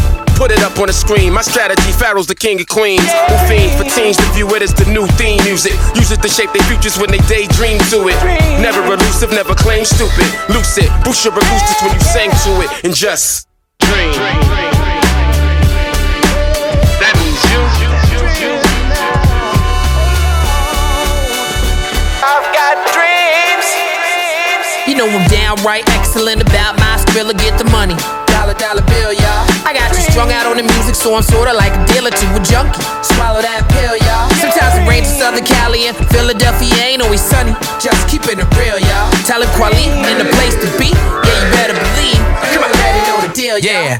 [0.41, 1.33] Put it up on the screen.
[1.33, 3.05] My strategy, Pharaoh's the king of queens.
[3.29, 5.77] Who fiend for teens to view it as the new theme music.
[5.93, 8.17] Use it to shape their futures when they daydream to it.
[8.57, 10.25] Never elusive, never claim stupid.
[10.49, 12.73] Lucid, boost your acoustics when you sing to it.
[12.81, 13.45] And just
[13.85, 14.17] dream.
[16.97, 17.61] That means you.
[22.25, 23.69] I've got dreams.
[24.89, 27.93] You know I'm downright excellent about my skrilla, get the money.
[28.25, 29.30] Dollar, dollar bill, y'all.
[29.65, 32.25] I got you strung out on the music, so I'm sorta like a dealer to
[32.35, 32.81] a junkie.
[33.05, 34.29] Swallow that pill, y'all.
[34.41, 37.53] Sometimes it rains in Southern Cali and Philadelphia ain't always sunny.
[37.77, 39.09] Just keeping it real, y'all.
[39.23, 40.89] Talib Kweli in the place to be.
[40.91, 42.21] Yeah, you better believe.
[42.53, 43.99] Come on, already know the deal, y'all.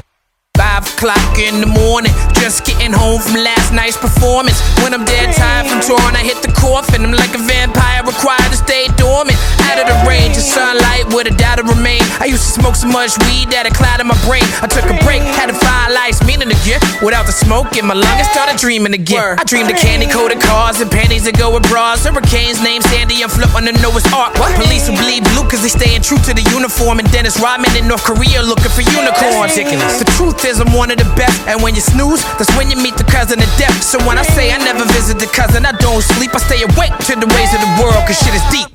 [0.82, 2.10] Five o'clock in the morning,
[2.42, 4.58] just getting home from last night's performance.
[4.82, 7.06] When I'm dead tired from touring, I hit the coffin.
[7.06, 9.38] I'm like a vampire, required to stay dormant.
[9.70, 12.02] Out of the range of sunlight, where the doubt remain.
[12.18, 14.42] I used to smoke so much weed that it clouded my brain.
[14.58, 16.82] I took a break, had to find life's meaning again.
[16.98, 19.38] Without the smoke in my lungs, started dreaming again.
[19.38, 22.02] I dreamed of candy coated cars and panties that go with bras.
[22.02, 24.34] Hurricanes named Sandy and Flip on the Noah's Ark.
[24.58, 26.98] Police who bleed blue cause they staying true to the uniform.
[26.98, 29.54] And Dennis Rodman in North Korea looking for unicorns.
[29.54, 31.36] The truth is, I'm one of the best.
[31.46, 33.76] And when you snooze, that's when you meet the cousin of death.
[33.82, 36.34] So when I say I never visit the cousin, I don't sleep.
[36.34, 38.70] I stay awake to the ways of the world cause shit is deep.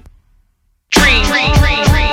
[0.91, 1.25] Dream.
[1.25, 2.06] Hey,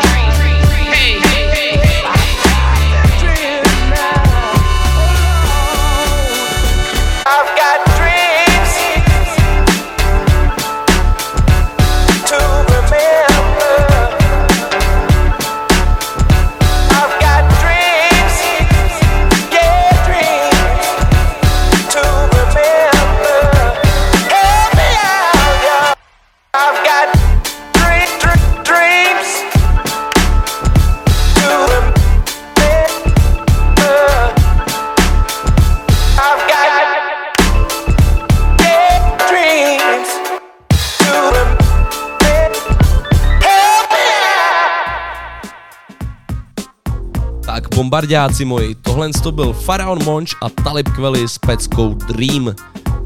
[47.75, 52.55] bombardáci moji, tohle to byl Faraon Monch a Talib Kweli s peckou Dream.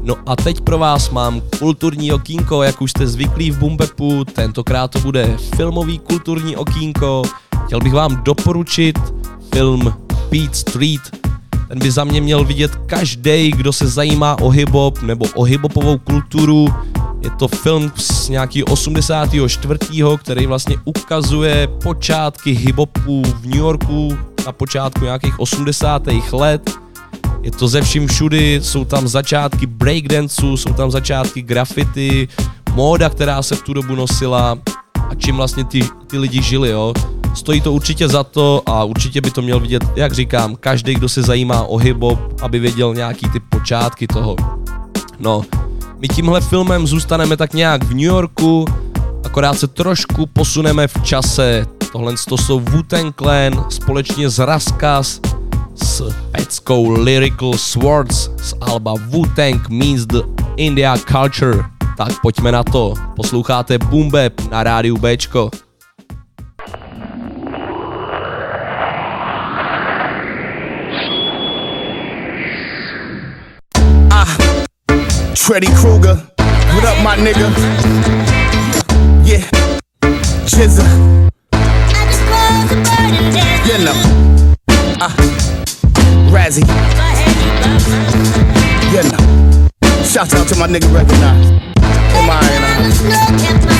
[0.01, 4.91] No a teď pro vás mám kulturní okýnko, jak už jste zvyklí v Bumbepu, tentokrát
[4.91, 7.21] to bude filmový kulturní okýnko.
[7.65, 8.99] Chtěl bych vám doporučit
[9.55, 9.93] film
[10.31, 11.28] Beat Street,
[11.69, 15.99] ten by za mě měl vidět každý, kdo se zajímá o hip-hop nebo o hip-hopovou
[15.99, 16.67] kulturu.
[17.23, 19.79] Je to film z nějakého 84.,
[20.17, 26.07] který vlastně ukazuje počátky hip-hopu v New Yorku na počátku nějakých 80.
[26.31, 26.71] let.
[27.41, 32.27] Je to ze vším všudy, jsou tam začátky breakdanceu, jsou tam začátky graffiti,
[32.73, 34.57] móda, která se v tu dobu nosila
[35.09, 36.93] a čím vlastně ty, ty lidi žili, jo.
[37.33, 41.09] Stojí to určitě za to a určitě by to měl vidět, jak říkám, každý, kdo
[41.09, 44.35] se zajímá o hip-hop, aby věděl nějaký ty počátky toho.
[45.19, 45.41] No,
[45.99, 48.65] my tímhle filmem zůstaneme tak nějak v New Yorku,
[49.25, 51.65] akorát se trošku posuneme v čase.
[51.91, 55.19] Tohle to jsou Wu-Tang Clan společně s Raskas
[55.75, 60.21] s peckou Lyrical Swords z alba Wu-Tang Means the
[60.57, 61.63] India Culture.
[61.97, 62.93] Tak pojďme na to.
[63.15, 65.49] Posloucháte Boom Bap na rádiu Bčko.
[75.35, 76.15] Freddy Krueger.
[76.73, 77.49] What up, my nigga?
[79.25, 79.43] Yeah.
[80.45, 80.83] Jizza.
[83.65, 83.93] You know.
[85.01, 85.09] Uh.
[86.31, 86.65] Razzie.
[88.93, 89.28] You know.
[90.09, 91.45] Shout out to my nigga Recognize.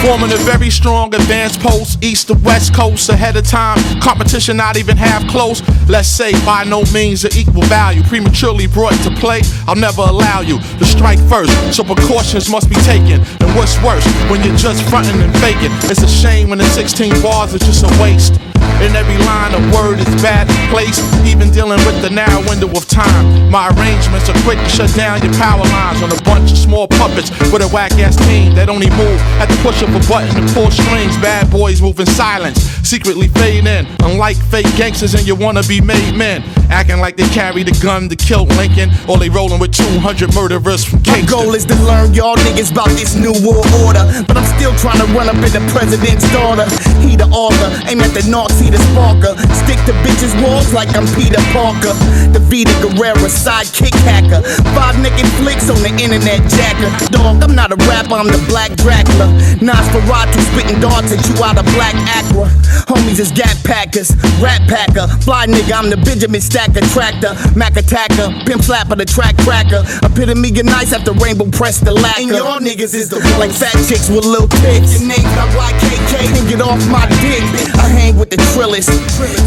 [0.04, 3.80] Forming a very strong advanced post, east to west coast, ahead of time.
[4.00, 5.68] Competition not even half close.
[5.90, 8.04] Let's say by no means of equal value.
[8.04, 11.52] Prematurely brought to play, I'll never allow you to strike first.
[11.76, 13.22] So precautions must be taken.
[13.42, 17.24] And what's worse, when you're just fronting and faking, it's a shame when the 16
[17.24, 18.40] bars are just a waste.
[18.80, 22.88] And every line of word is bad placed, even dealing with the narrow window of
[22.88, 23.50] time.
[23.52, 26.88] My arrangements are quick to shut down your power lines on a bunch of small
[26.88, 30.32] puppets with a whack ass team that only move at the push of a button
[30.36, 31.16] to pull strings.
[31.20, 33.86] Bad boys move in silence, secretly fade in.
[34.02, 38.16] Unlike fake gangsters and your wannabe made men, acting like they carry the gun to
[38.16, 41.28] kill Lincoln, or they rolling with 200 murderers from My Kingston.
[41.28, 44.06] goal is to learn y'all niggas about this new world order.
[44.28, 46.66] But I'm still trying to run up in the president's daughter.
[47.04, 49.38] He the author, aim at the North see the sparker.
[49.64, 51.94] Stick to bitches' walls like I'm Peter Parker.
[52.34, 54.42] The Vita Guerrera sidekick hacker.
[54.74, 56.90] Five naked flicks on the internet jacker.
[57.14, 59.30] Dog, I'm not a rapper, I'm the black Dracula.
[59.62, 62.50] Nosferatu spitting darts at you out of black aqua.
[62.90, 65.08] Homies is gap packers, rat packer.
[65.22, 67.38] Fly nigga, I'm the Benjamin Stacker tractor.
[67.56, 69.86] Mac attacker, pimp slapper, the track cracker.
[70.02, 72.22] Epitome of nice after rainbow press the lacquer.
[72.22, 75.00] And y'all niggas is the Like fat chicks with little tits.
[75.00, 77.44] Your name's not YKK, and get off my dick.
[77.78, 78.90] I hang with the trillest.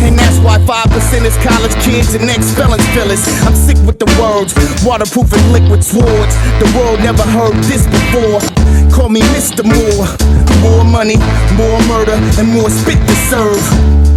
[0.04, 3.22] And that's why 5% is college kids and ex felons feel us.
[3.46, 6.34] I'm sick with the words, waterproof and liquid swords.
[6.60, 8.40] The world never heard this before.
[8.92, 9.64] Call me Mr.
[9.64, 10.06] Moore.
[10.60, 11.16] More money,
[11.56, 14.11] more murder, and more spit to serve.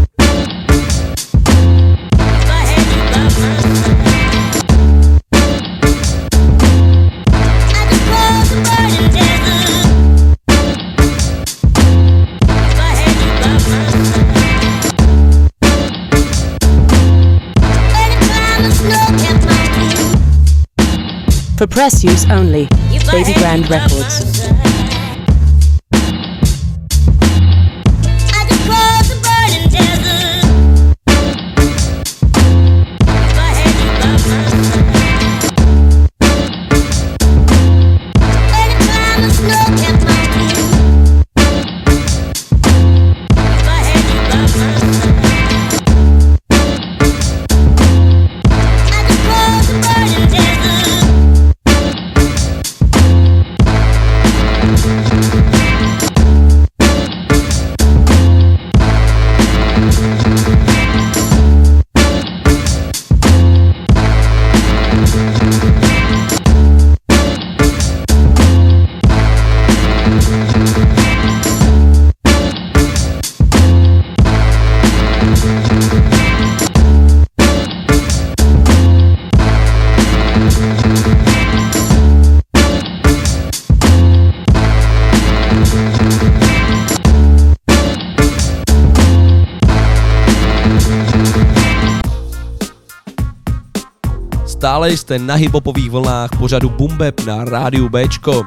[21.58, 22.68] For press use only.
[23.12, 24.65] Baby Grand Records.
[94.86, 98.46] Stále jste na hiphopových vlnách pořadu Bumbeb na rádiu Bčko.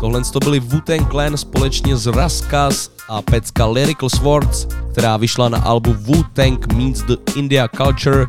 [0.00, 5.58] Tohle to byli Wu-Tang Clan společně s Raskas a pecka Lyrical Swords, která vyšla na
[5.58, 8.26] albu Wu-Tang Meets the India Culture.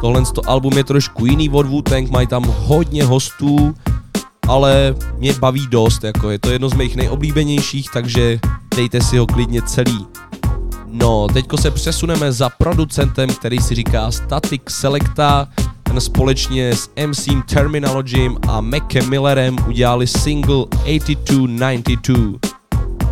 [0.00, 3.74] Tohle to album je trošku jiný od Wu-Tang, mají tam hodně hostů,
[4.48, 8.40] ale mě baví dost, jako je to jedno z mých nejoblíbenějších, takže
[8.76, 10.06] dejte si ho klidně celý.
[10.86, 15.48] No, teďko se přesuneme za producentem, který si říká Static Selecta,
[15.86, 22.38] ten společně s MC Terminologym a Mackem Millerem udělali single 8292.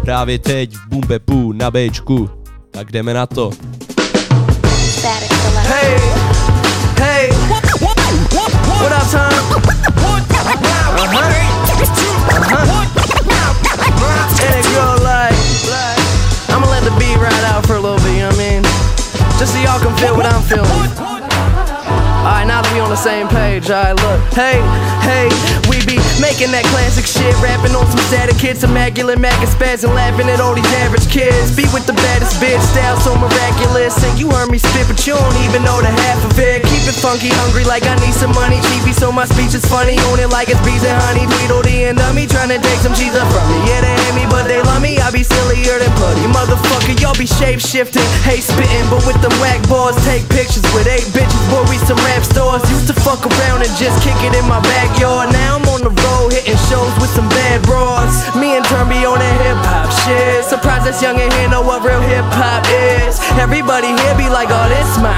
[0.01, 2.31] Právě teď v Bumbepu na Bčku.
[2.71, 3.51] Tak jdeme na to.
[5.69, 5.99] Hey,
[6.99, 9.35] hey, what up, son?
[10.97, 11.35] Uh-huh.
[12.53, 12.84] Uh-huh.
[23.05, 24.33] Same page, I look.
[24.33, 24.63] Hey,
[25.05, 25.29] hey,
[26.25, 30.25] making that classic shit, rapping on some static kids, immaculate Mac and spaz and laughing
[30.33, 31.53] at all these average kids.
[31.53, 33.93] Be with the baddest bitch, style so miraculous.
[34.01, 36.65] And you heard me spit, but you don't even know the half of it.
[36.65, 38.57] Keep it funky, hungry like I need some money.
[38.73, 40.01] Cheapy, so my speech is funny.
[40.09, 41.29] Own it like it's bees and honey.
[41.29, 43.61] Tweedledee and dummy, trying to take some cheese up from me.
[43.69, 44.97] Yeah, they hate me, but they love me.
[45.05, 46.25] I be sillier than putty.
[46.33, 48.07] Motherfucker, y'all be shape shifting.
[48.25, 51.45] Hey, spitting, but with them whack balls, take pictures with eight bitches.
[51.53, 52.65] Boy, we some rap stars.
[52.73, 55.29] Used to fuck around and just kick it in my backyard.
[55.37, 58.15] Now I'm on the road hitting shows with some bad bras.
[58.37, 60.45] Me and Turn be on that hip hop shit.
[60.45, 63.21] Surprised this young and here know what real hip hop is.
[63.39, 65.17] Everybody here be like, oh, this my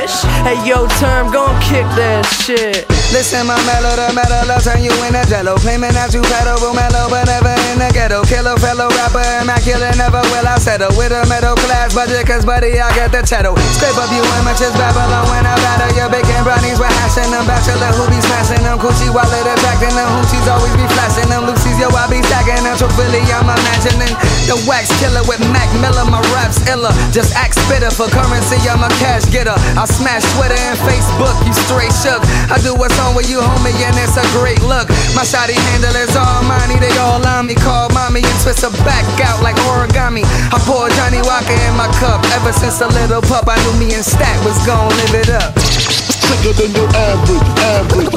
[0.00, 0.22] ish.
[0.46, 2.88] Hey, yo, Term, gon' kick that shit.
[3.10, 5.58] Listen, my mellow, the metal, I'll turn you into jello.
[5.58, 8.22] Claiming that you pedal, mellow, but never in the ghetto.
[8.22, 10.94] Killer fellow rapper, immaculate, never will I settle.
[10.94, 13.50] With a middle class budget, cause buddy, I get the cheddar.
[13.74, 16.78] Scrape up you images, Babylon when I batter your bacon brownies.
[16.78, 18.78] We're hashing them, bachelor who be smashing them.
[18.78, 21.48] Coochie wallet attracting them, hoochies always be flashing them.
[21.48, 22.76] Lucy's, yo, I be stacking them.
[22.76, 24.12] Truthfully, I'm imagining
[24.44, 26.04] the wax killer with Mac Miller.
[26.04, 26.92] My raps iller.
[27.10, 29.56] Just act spitter for currency, I'm a cash getter.
[29.56, 32.20] I smash Twitter and Facebook, you straight shook.
[32.52, 34.92] I do what's on with you, homie, and it's a great look.
[35.16, 36.12] My shoddy handle is
[36.44, 37.54] money, they all on me.
[37.56, 40.22] Call mommy and twist her back out like origami.
[40.52, 42.20] I pour Johnnie Walker in my cup.
[42.36, 46.09] Ever since a little pup, I knew me and Stat was gon' live it up
[46.30, 48.14] sicker than your average, average.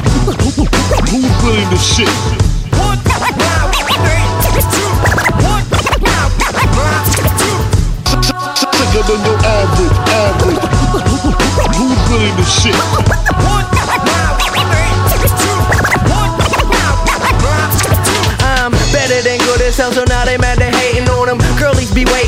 [1.09, 2.13] Who's willing to shit?
[2.77, 3.01] One,
[3.41, 4.21] now, three,
[4.69, 4.89] two,
[5.41, 5.65] one,
[6.05, 6.29] now,
[7.41, 7.57] two.
[8.61, 10.61] Sicker than your average, average.
[11.73, 12.77] Who's willing to shit?
[13.49, 14.93] One, now, three,
[15.41, 15.57] two,
[16.13, 16.31] one,
[16.69, 18.21] now, two.
[18.45, 20.52] I'm better than good at sound, so now they mad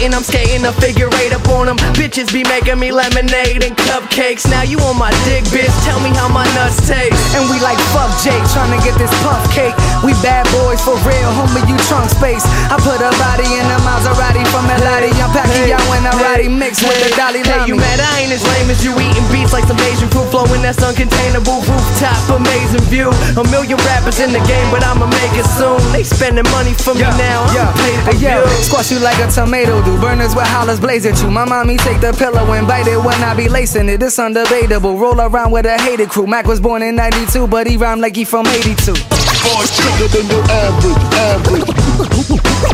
[0.06, 1.78] Girlies I'm skating a figure eight up on them.
[1.98, 4.46] Bitches be making me lemonade and cupcakes.
[4.46, 5.74] Now you on my dick, bitch.
[5.82, 7.18] Tell me how my nuts taste.
[7.34, 9.74] And we like fuck Jake, trying to get this puff cake.
[10.06, 12.46] We bad boys for real, homie, you trunk space.
[12.70, 15.10] I put a body in a Maserati from Elati.
[15.18, 18.32] I'm packing y'all in a Roddy mix with the Dolly Hey, you mad I ain't
[18.32, 22.86] as lame as you eating beats like some Asian food flowing that's uncontainable rooftop amazing
[22.94, 23.10] view.
[23.42, 25.82] A million rappers in the game, but I'ma make it soon.
[25.92, 27.50] They spending money for me now.
[27.50, 27.74] I'm
[28.06, 28.64] Hey, yo, view.
[28.64, 30.02] squash you like a tomato do.
[30.02, 31.30] Burners with hollers blaze at you.
[31.30, 34.02] My mommy take the pillow and bite it when I be lacing it.
[34.02, 35.00] It's undebatable.
[35.00, 36.28] Roll around with a hated crew.
[36.28, 38.94] Mac was born in 92, but he rhymed like he from 82.
[38.94, 41.70] Boys trigger than your average, average.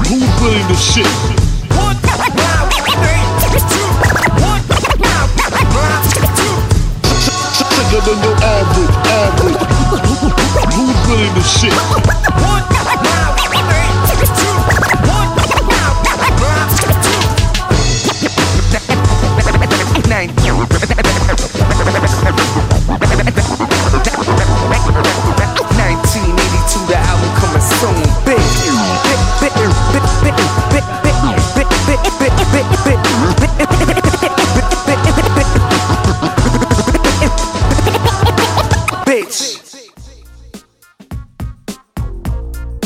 [0.08, 1.08] Who's really the shit?
[7.72, 9.62] Trigger than your average, average.
[10.74, 11.74] Who's really the shit?
[13.52, 14.71] big, big, big, big,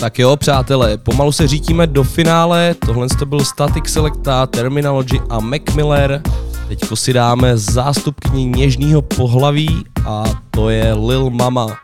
[0.05, 2.75] Tak jo, přátelé, pomalu se řítíme do finále.
[2.85, 6.21] Tohle to byl Static Selecta, Terminology a Mac Miller.
[6.67, 11.77] Teďko si dáme zástupkyni něžního pohlaví a to je Lil Mama.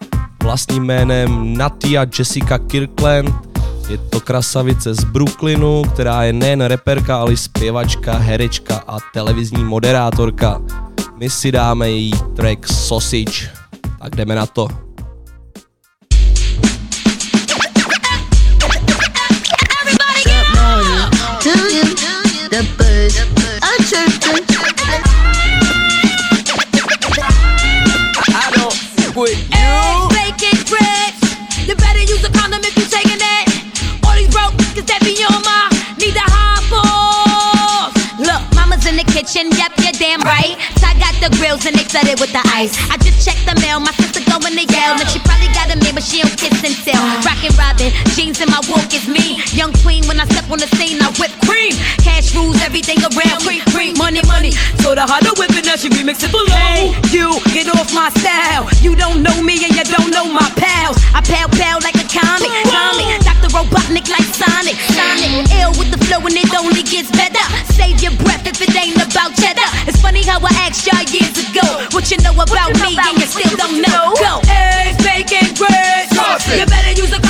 [0.43, 3.35] Vlastním jménem Natia Jessica Kirkland.
[3.89, 9.63] Je to krasavice z Brooklynu, která je nejen reperka, ale i zpěvačka, herečka a televizní
[9.63, 10.61] moderátorka.
[11.17, 13.49] My si dáme její track Sausage.
[13.99, 14.67] Tak jdeme na to.
[21.43, 21.90] To you,
[40.23, 40.57] right.
[40.77, 42.73] So I got the grills and they flooded with the ice.
[42.89, 43.79] I just checked the mail.
[43.79, 44.99] My sister going to yell.
[44.99, 47.01] And she probably got a man, but she don't kiss and tell.
[47.23, 49.39] Rockin' Robin, jeans in my walk is me.
[49.53, 51.73] Young queen when I step on the scene, I whip cream.
[52.03, 53.41] Cash rules everything around.
[53.45, 54.51] Cream, cream, money, money.
[54.83, 56.51] So the harder whipping now she remix it below.
[56.51, 58.67] Hey, you get off my style.
[58.83, 60.99] You don't know me and you don't know my pals.
[61.15, 63.07] I pal pal like a comic, comic.
[63.23, 63.55] Dr.
[63.55, 65.47] Robotnik like Sonic, Sonic.
[65.63, 67.45] Ill with the flow and it only gets better.
[67.71, 69.67] Save your breath if it ain't about cheddar.
[69.87, 71.63] It's funny how I asked y'all years ago
[71.95, 74.11] what you know about me and you still don't know.
[74.19, 74.43] Go.
[74.51, 76.11] Eggs, bacon, bread.
[76.11, 76.59] Sausage.
[76.59, 77.21] You better use a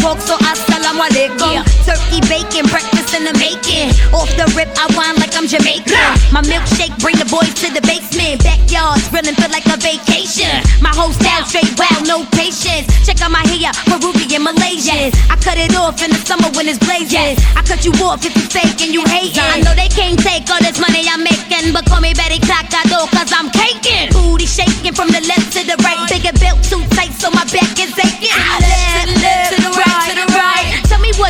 [0.00, 1.62] pork, so assalamu alaikum.
[1.84, 3.92] Turkey bacon, breakfast in the making.
[4.12, 5.94] Off the rip, I whine like I'm Jamaican.
[6.32, 8.42] My milkshake bring the boys to the basement.
[8.42, 10.50] Backyards grilling feel like a vacation.
[10.80, 12.88] My whole style straight wild, no patience.
[13.06, 15.12] Check out my hair, Peruvian, Malaysian.
[15.28, 17.36] I cut it off in the summer when it's blazing.
[17.54, 19.44] I cut you off if you fake and you hating.
[19.44, 23.06] I know they can't take all this money I'm making, but call me Betty Clacado
[23.12, 24.12] cause I'm caking.
[24.16, 26.00] Booty shaking from the left to the right.
[26.08, 28.32] Bigger belt too tight so my back is aching.
[28.32, 28.89] Left, left,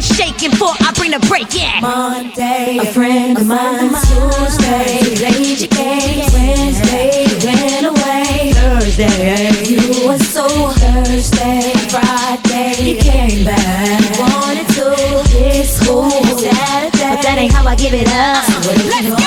[0.00, 1.80] Tell shaking for, I bring the break yeah.
[1.80, 3.90] Monday, a friend of mine.
[3.90, 6.24] Tuesday, your game.
[6.32, 8.52] Wednesday, you went away.
[8.54, 11.72] Thursday, you were so Thursday.
[11.90, 14.16] Friday, you came back.
[14.16, 16.10] You wanted to hit school.
[16.10, 18.44] Saturday, but that ain't how I give it up.
[18.44, 19.19] So Let's go.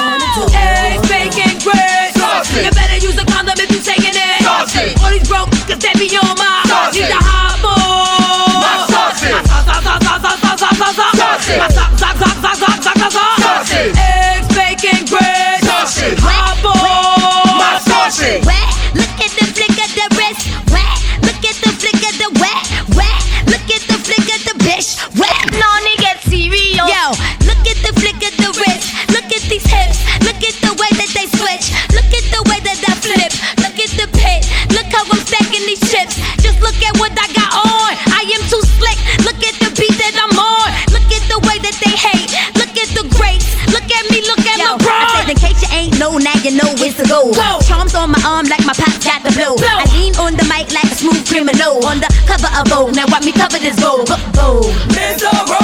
[51.73, 52.89] low under cover of bow.
[52.91, 54.07] Now watch me cover this gold.
[54.07, 54.17] bow.
[54.33, 54.61] Bow.
[54.89, 55.55] Miserable.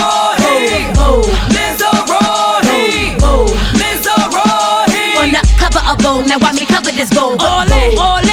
[0.96, 1.22] Bow.
[1.54, 2.62] Miserable.
[3.78, 4.50] Miserable.
[5.22, 6.22] Under cover of bow.
[6.26, 7.42] Now watch me cover this gold.
[7.42, 7.98] All in.
[7.98, 8.29] All in.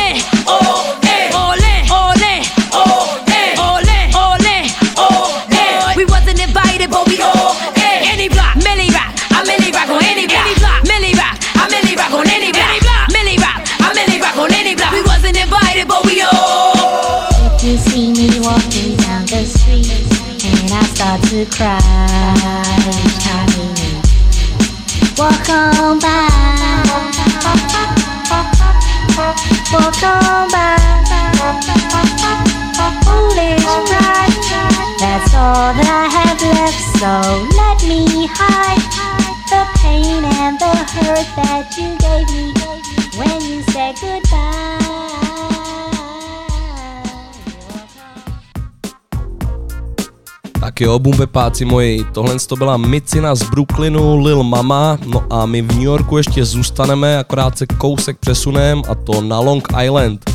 [21.51, 21.97] Cry
[25.18, 26.28] walk on by.
[29.72, 30.76] Walk on by.
[33.05, 34.36] Foolish pride.
[34.99, 37.12] That's all that I have left, so
[37.57, 38.84] let me hide
[39.51, 42.53] the pain and the hurt that you gave me
[43.18, 45.05] when you said goodbye.
[50.66, 55.62] Tak jo, bumbepáci moji, tohle to byla Micina z Brooklynu, Lil Mama, no a my
[55.62, 60.30] v New Yorku ještě zůstaneme, akorát se kousek přesunem a to na Long Island.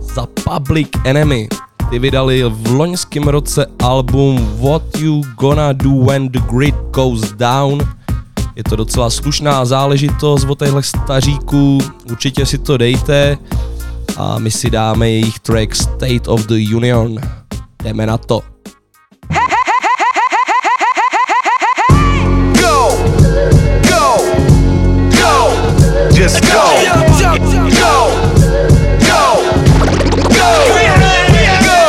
[0.00, 1.48] Za Public Enemy.
[1.90, 7.78] Ty vydali v loňském roce album What You Gonna Do When The Grid Goes Down.
[8.56, 11.78] Je to docela slušná záležitost od těchto staříků,
[12.10, 13.38] určitě si to dejte
[14.16, 17.16] a my si dáme jejich track State of the Union.
[17.82, 18.51] Jdeme na to.
[26.22, 26.62] Just go,
[27.18, 27.34] go,
[27.82, 28.14] go,
[29.02, 29.42] go,
[30.30, 30.52] go.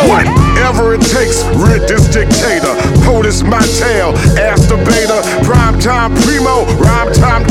[0.09, 2.73] Whatever it takes, rid this dictator.
[3.05, 4.11] POTUS my tail,
[4.65, 5.21] the beta.
[5.45, 7.45] Prime time primo, rhyme time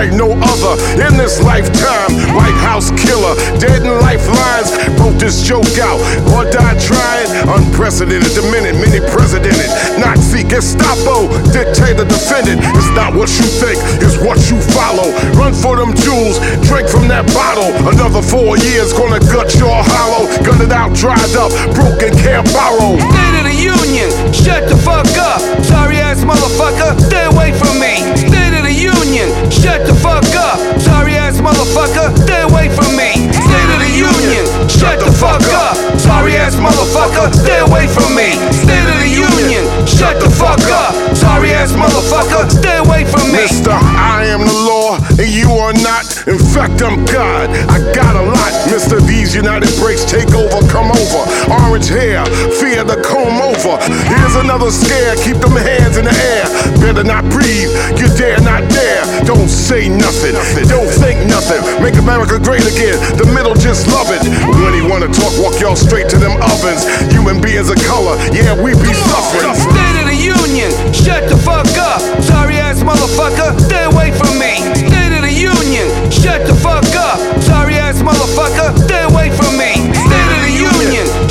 [0.00, 2.08] like no other in this lifetime.
[2.32, 4.72] White House killer, dead in lifelines.
[4.96, 6.00] Broke this joke out,
[6.32, 7.28] or die trying.
[7.44, 9.68] Unprecedented, the minute, many presidented.
[10.00, 12.64] Nazi, Gestapo, dictator defendant.
[12.80, 15.12] It's not what you think, it's what you follow.
[15.36, 17.68] Run for them jewels, drink from that bottle.
[17.84, 20.24] Another four years gonna gut your hollow.
[20.40, 22.96] Gun it out, dried up, broken, can't borrow.
[22.96, 25.44] State of the Union, shut the fuck up.
[25.60, 28.00] Sorry ass motherfucker, stay away from me.
[28.32, 28.49] The
[28.98, 30.58] Union, shut the fuck up.
[30.80, 33.30] Sorry ass motherfucker, stay away from me.
[33.30, 35.76] State of the Union, shut the fuck up.
[35.98, 38.34] Sorry ass motherfucker, stay away from me.
[38.50, 40.94] State of the Union, shut the fuck up.
[41.16, 43.46] Sorry ass motherfucker, stay away from me.
[43.46, 46.06] Mister, I am the law, and you are not.
[46.26, 47.50] In fact, I'm God.
[47.70, 48.52] I got a lot.
[48.70, 51.22] Mister, these United breaks take over, come over.
[51.50, 52.22] Orange hair,
[52.62, 53.74] fear the comb over.
[54.06, 56.46] Here's another scare, keep them hands in the air.
[56.78, 59.02] Better not breathe, you dare not dare.
[59.26, 60.38] Don't say nothing,
[60.70, 61.58] don't think nothing.
[61.82, 64.22] Make America great again, the middle just love it.
[64.62, 66.86] When he wanna talk, walk y'all straight to them ovens.
[67.10, 69.50] Human beings of color, yeah, we be suffering.
[69.58, 71.98] State of the Union, shut the fuck up.
[72.22, 74.62] Sorry ass motherfucker, stay away from me.
[74.78, 77.18] State of the Union, shut the fuck up.
[77.42, 79.69] Sorry ass motherfucker, stay away from me.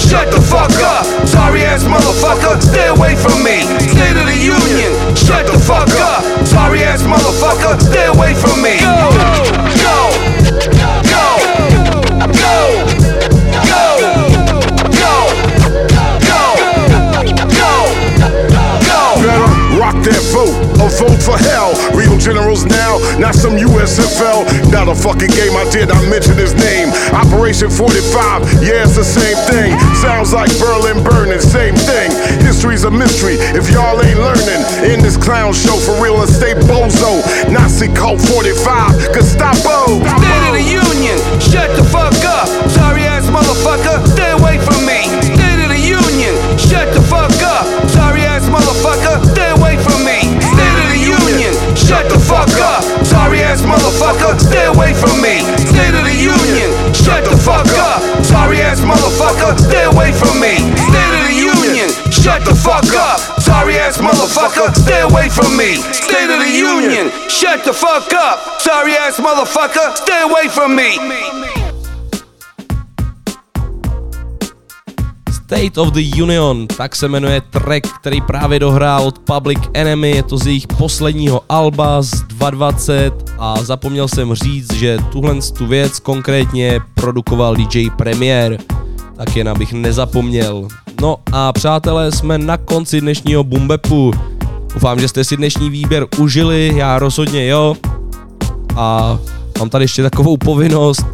[0.10, 1.06] Shut the fuck up.
[1.28, 3.62] Sorry ass motherfucker, stay away from me.
[3.94, 6.26] State of the Union, shut the fuck up.
[6.48, 8.82] Sorry ass motherfucker, stay away from me.
[8.82, 9.14] Go,
[9.86, 10.09] go,
[20.98, 21.74] vote for hell.
[21.94, 24.46] Real generals now, not some USFL.
[24.72, 26.90] Not a fucking game I did, I mentioned his name.
[27.14, 29.78] Operation 45, yeah, it's the same thing.
[30.02, 32.12] Sounds like Berlin burning, same thing.
[32.42, 34.62] History's a mystery if y'all ain't learning.
[34.90, 37.22] In this clown show for real estate bozo.
[37.52, 40.00] Nazi cult 45, Gestapo.
[40.02, 42.48] State of the Union, shut the fuck up.
[42.70, 42.99] Sorry
[51.90, 52.86] shut the fuck up.
[53.04, 55.42] Sorry ass motherfucker, stay away from me.
[55.58, 58.06] State of the Union, shut the fuck up.
[58.24, 60.54] Sorry ass motherfucker, stay away from me.
[60.86, 63.42] State of the Union, shut the fuck up.
[63.42, 65.82] Sorry ass motherfucker, stay away from me.
[65.92, 68.62] State of the Union, shut the fuck up.
[68.62, 71.59] Sorry ass motherfucker, stay away from me.
[75.50, 80.24] State of the Union, tak se jmenuje track, který právě dohrál od Public Enemy, je
[80.24, 86.00] to z jejich posledního alba z 220 a zapomněl jsem říct, že tuhle tu věc
[86.00, 88.58] konkrétně produkoval DJ Premier,
[89.16, 90.68] tak jen abych nezapomněl.
[91.02, 94.14] No a přátelé, jsme na konci dnešního Bumbepu.
[94.74, 97.76] Doufám, že jste si dnešní výběr užili, já rozhodně jo.
[98.76, 99.20] A
[99.60, 101.06] mám tady ještě takovou povinnost,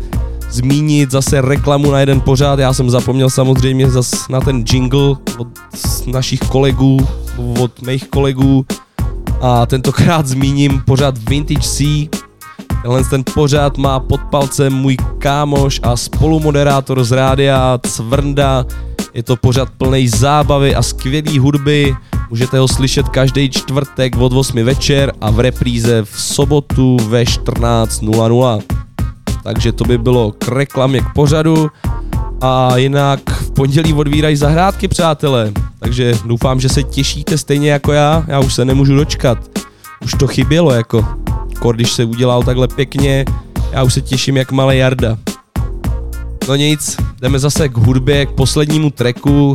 [0.55, 2.59] zmínit zase reklamu na jeden pořád.
[2.59, 5.47] Já jsem zapomněl samozřejmě zase na ten jingle od
[6.07, 7.07] našich kolegů,
[7.59, 8.65] od mých kolegů
[9.41, 11.83] a tentokrát zmíním pořád Vintage C.
[12.81, 18.65] Tenhle ten pořád má pod palcem můj kámoš a spolumoderátor z rádia Cvrnda.
[19.13, 21.95] Je to pořád plný zábavy a skvělý hudby.
[22.29, 28.84] Můžete ho slyšet každý čtvrtek od 8 večer a v repríze v sobotu ve 14.00.
[29.45, 31.69] Takže to by bylo k reklamě k pořadu.
[32.41, 35.51] A jinak v pondělí odvírají zahrádky, přátelé.
[35.79, 38.25] Takže doufám, že se těšíte stejně jako já.
[38.27, 39.37] Já už se nemůžu dočkat.
[40.03, 41.05] Už to chybělo jako.
[41.59, 43.25] Kor, když se udělal takhle pěkně,
[43.71, 45.17] já už se těším jak malý Jarda.
[46.47, 49.53] No nic, jdeme zase k hudbě, k poslednímu tracku.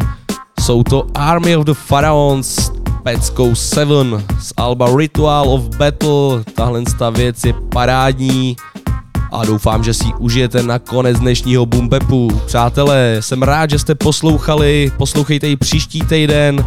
[0.61, 2.71] Jsou to Army of the Pharaons
[3.03, 6.45] peckou Seven z Alba Ritual of Battle.
[6.55, 8.57] Tahle ta věc je parádní
[9.33, 12.29] a doufám, že si ji užijete na konec dnešního Bumbepu.
[12.47, 16.65] Přátelé, jsem rád, že jste poslouchali, poslouchejte ji příští týden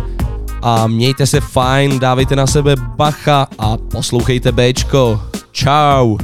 [0.62, 5.22] a mějte se fajn, dávejte na sebe bacha a poslouchejte Bčko.
[5.54, 6.18] Ciao.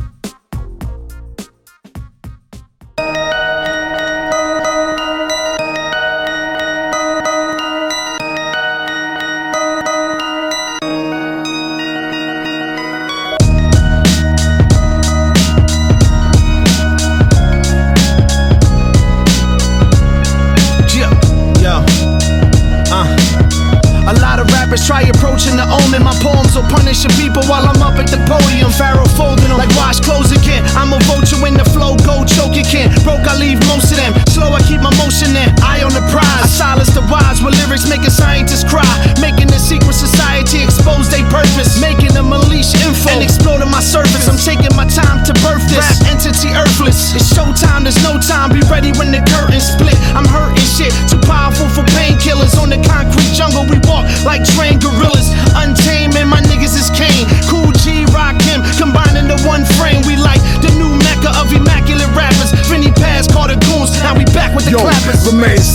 [28.80, 30.64] Pharaoh folding them like wash clothes again.
[30.80, 32.88] I'm a vulture when the flow go choke you can.
[33.04, 34.16] Broke, I leave most of them.
[34.32, 35.52] Slow, I keep my motion in.
[35.60, 36.48] Eye on the prize.
[36.48, 38.88] I silence the wise with lyrics making scientists cry.
[39.20, 41.76] Making the secret society expose their purpose.
[41.82, 44.32] Making them unleash info and exploding my surface.
[44.32, 47.12] I'm taking my time to birth this rap entity earthless.
[47.12, 48.54] It's showtime, there's no time.
[48.54, 49.98] Be ready when the curtain split.
[50.14, 50.94] I'm hurting shit.
[51.10, 52.54] Too powerful for painkillers.
[52.62, 54.69] On the concrete jungle, we walk like trained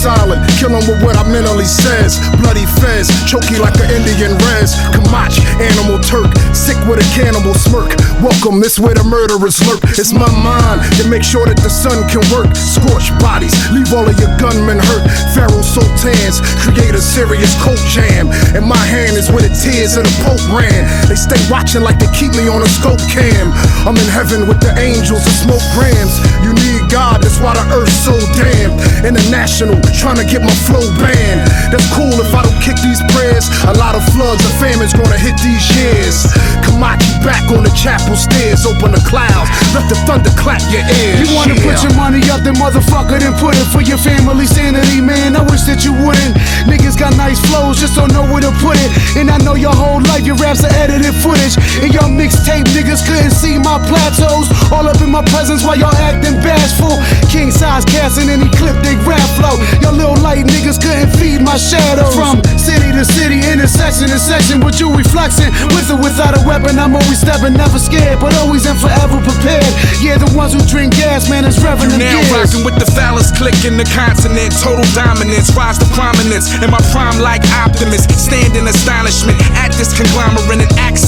[0.05, 0.34] silent,
[0.65, 2.17] kill with what I mentally says.
[2.41, 4.73] Bloody fez, choke you like an Indian res.
[4.93, 7.93] Kamach, animal Turk, sick with a cannibal smirk.
[8.21, 9.81] Welcome, this where the murderers lurk.
[9.97, 12.49] It's my mind to make sure that the sun can work.
[12.55, 15.05] Scorch bodies, leave all of your gunmen hurt.
[15.35, 18.29] Pharaoh sultans, create a serious coat jam.
[18.55, 20.87] And my hand is where the tears of the Pope ran.
[21.05, 23.51] They stay watching like they keep me on a scope cam.
[23.85, 26.17] I'm in heaven with the angels and smoke grams.
[26.41, 28.73] You need God, that's why the earth's so damn.
[29.05, 31.47] International, trying to get my flow banned.
[31.71, 33.47] That's cool if I don't kick these prayers.
[33.71, 36.27] A lot of floods and famines gonna hit these years.
[36.61, 41.23] Kamachi back on the chapel stairs, open the clouds, let the thunder clap your ears.
[41.23, 44.99] You wanna put your money up, then motherfucker, then put it for your family sanity,
[44.99, 45.35] man.
[45.35, 46.35] I wish that you wouldn't.
[46.67, 48.91] Niggas got nice flows, just don't know where to put it.
[49.15, 51.55] And I know your whole life your raps are edited footage.
[51.79, 54.49] And your mixtape niggas couldn't see my plateaus.
[54.73, 56.97] All up in my presence while y'all acting bashful.
[57.29, 58.49] King size casting and
[58.81, 59.55] they rap flow.
[59.81, 62.13] Your little light niggas couldn't feed my shadows.
[62.15, 65.51] From city to city, intersection to section, with you reflexing.
[65.73, 69.69] With or without a weapon, I'm always stepping, never scared, but always and forever prepared.
[70.01, 73.29] Yeah, the ones who drink gas, man, it's revving You now rocking with the phallus
[73.31, 74.53] click in the continent.
[74.57, 76.49] Total dominance, rise to prominence.
[76.61, 80.64] In my prime, like Optimus, stand in astonishment at this conglomerate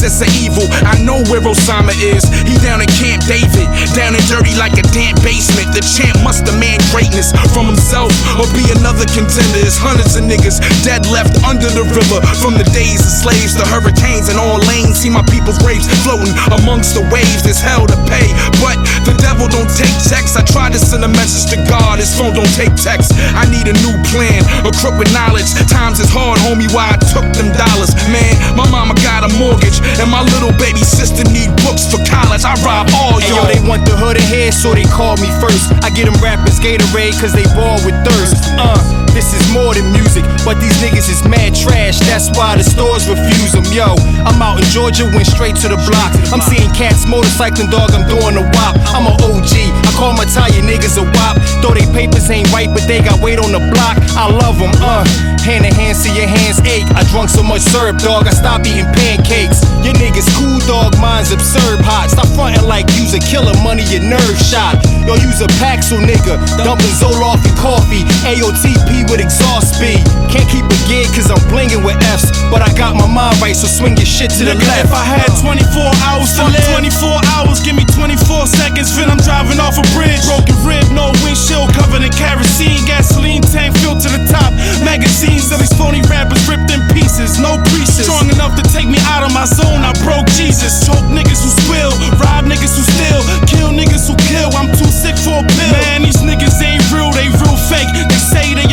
[0.08, 0.64] and of evil.
[0.88, 2.24] I know where Osama is.
[2.47, 5.76] He down in Camp David, down and dirty like a damp basement.
[5.76, 9.60] The champ must demand greatness from himself or be another contender.
[9.60, 13.68] There's hundreds of niggas dead left under the river from the days of slaves to
[13.68, 15.03] hurricanes and all lanes.
[15.03, 17.43] See my people's graves floating amongst the waves.
[17.43, 18.32] There's hell to pay,
[18.64, 20.39] but the devil don't take checks.
[20.39, 23.12] I tried to send a message to God, his phone don't take text.
[23.36, 25.51] I need a new plan, a crook with knowledge.
[25.68, 26.72] Times is hard, homie.
[26.72, 28.55] Why I took them dollars, man.
[28.55, 32.45] My mama got a mortgage, and my little baby sister need books for college.
[32.45, 33.45] I rob all y'all.
[33.45, 35.72] Yo, they want the hood ahead, so they call me first.
[35.84, 38.36] I get them rappers Gatorade, cause they ball with thirst.
[38.58, 41.97] Uh, this is more than music, but these niggas is mad trash.
[42.05, 43.65] That's why the stores refuse them.
[43.74, 43.97] Yo,
[44.30, 46.13] I'm out in Georgia, went straight to the block.
[46.30, 48.78] I'm seeing cats motorcycling, dog, I'm doing a wop.
[48.93, 51.41] I'm a OG, I call my tire niggas a wop.
[51.65, 53.97] Though they papers ain't right, but they got weight on the block.
[54.13, 55.01] I love them, uh.
[55.41, 56.86] Hand in hand, see your hands ache.
[56.91, 59.63] I drunk so much syrup, dog, I stopped eating pancakes.
[59.82, 62.11] Your niggas cool, dog, mine's absurd hot.
[62.11, 64.76] Stop frontin' like you's a killer, money, your nerve shot.
[65.07, 68.03] Yo, use a Paxil nigga, dumping Zoloft and coffee.
[68.28, 70.03] AOTP with exhaust speed.
[70.32, 72.32] Can't keep a gig cause I'm blinging with F's.
[72.51, 74.88] But I got my mind right, so swing your shit to the left.
[74.88, 75.43] if I had uh.
[75.43, 75.64] 24
[76.08, 80.24] hours to live, 24 hours, give me 24 seconds, then I'm driving off a bridge.
[80.28, 84.51] Broken rib, no windshield, covered in kerosene, gasoline tank filled to the top.
[84.84, 88.08] Magazines of these phony rappers ripped in pieces, no creases.
[88.08, 90.84] Strong enough to take me out of my zone, I broke Jesus.
[90.88, 94.51] Choke niggas who spill, rob niggas who steal, kill niggas who kill.
[94.55, 95.72] I'm too sick for a pill.
[95.76, 97.91] Man, these niggas ain't real, they real fake.
[97.91, 98.68] They say they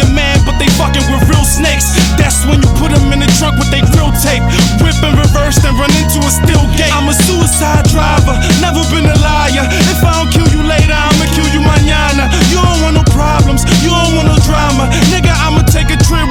[0.78, 1.90] fucking with real snakes.
[2.18, 4.42] That's when you put them in the trunk with they grill tape.
[4.82, 6.92] Whip and reverse, then run into a steel gate.
[6.94, 9.66] I'm a suicide driver, never been a liar.
[9.90, 12.30] If I don't kill you later, I'ma kill you mañana.
[12.50, 14.90] You don't want no problems, you don't want no drama.
[15.10, 16.23] Nigga, I'ma take a trip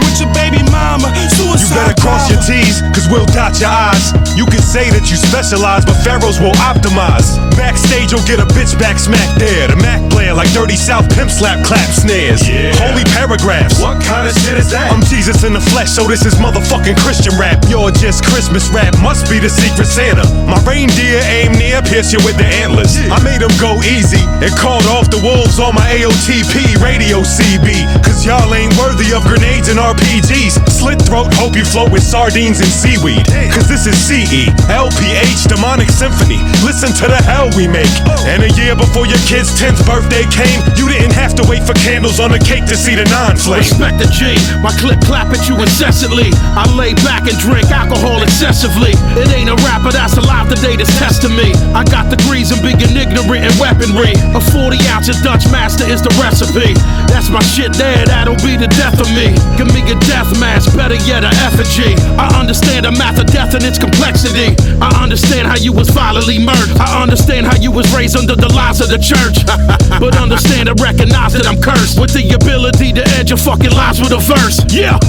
[4.73, 7.37] say that you specialize, but pharaohs will optimize.
[7.53, 9.69] Backstage, you'll get a bitch back smack there.
[9.69, 12.41] The Mac player like Dirty South pimp slap clap snares.
[12.81, 13.77] Holy paragraphs.
[13.77, 14.89] What kind of shit is that?
[14.89, 17.61] I'm Jesus in the flesh, so this is motherfucking Christian rap.
[17.69, 20.25] You're just Christmas rap, must be the secret Santa.
[20.49, 22.97] My reindeer aim near, pierce you with the antlers.
[23.13, 27.77] I made them go easy and called off the wolves on my AOTP radio CB.
[28.01, 30.57] Cause y'all ain't worthy of grenades and RPGs.
[30.65, 33.21] Slit throat, hope you float with sardines and seaweed.
[33.53, 36.39] Cause this is CE, LPH, Demonic Symphony.
[36.63, 37.91] Listen to the hell we make.
[38.23, 41.75] And a year before your kid's 10th birthday came, you didn't have to wait for
[41.75, 43.65] candles on the cake to see the non flame.
[43.67, 46.31] Respect the G, my clip clap at you incessantly.
[46.55, 48.95] I lay back and drink alcohol excessively.
[49.19, 51.51] It ain't a rapper that's alive today that's testing me.
[51.75, 54.15] I got degrees in being ignorant and weaponry.
[54.31, 56.71] A 40 ounce of Dutch master is the recipe.
[57.11, 59.35] That's my shit there, that'll be the death of me.
[59.59, 61.95] Give me a death mask, better yet an effigy.
[62.15, 64.52] I understand the math of death and its complexity.
[64.81, 66.77] I understand how you was violently murdered.
[66.79, 69.45] I understand how you was raised under the lies of the church.
[69.99, 73.99] but understand and recognize that I'm cursed with the ability to edge your fucking lives
[73.99, 74.59] with a verse.
[74.69, 74.99] Yeah.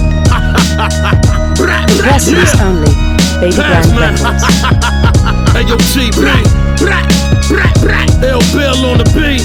[2.60, 2.92] Only.
[3.40, 4.14] Baby Pass, Grand man.
[4.22, 4.44] Records.
[5.54, 6.18] Hey yo, TP.
[8.24, 9.44] L Bill on the beat.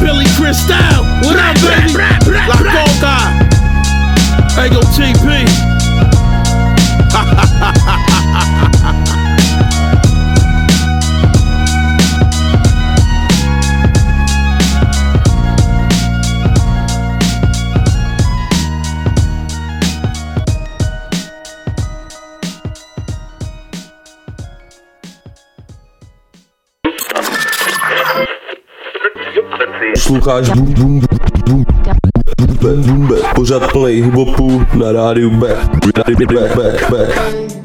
[0.00, 1.02] Billy Crystal.
[1.26, 1.94] What up, baby?
[2.46, 3.18] La Coca.
[3.18, 5.46] Oh, hey yo, TP.
[30.08, 31.00] Posloucháš Boom Boom
[31.46, 31.64] Boom
[32.38, 35.48] Boom Boom Boom Pořád play hiphopu na rádiu B
[36.16, 37.57] B B B B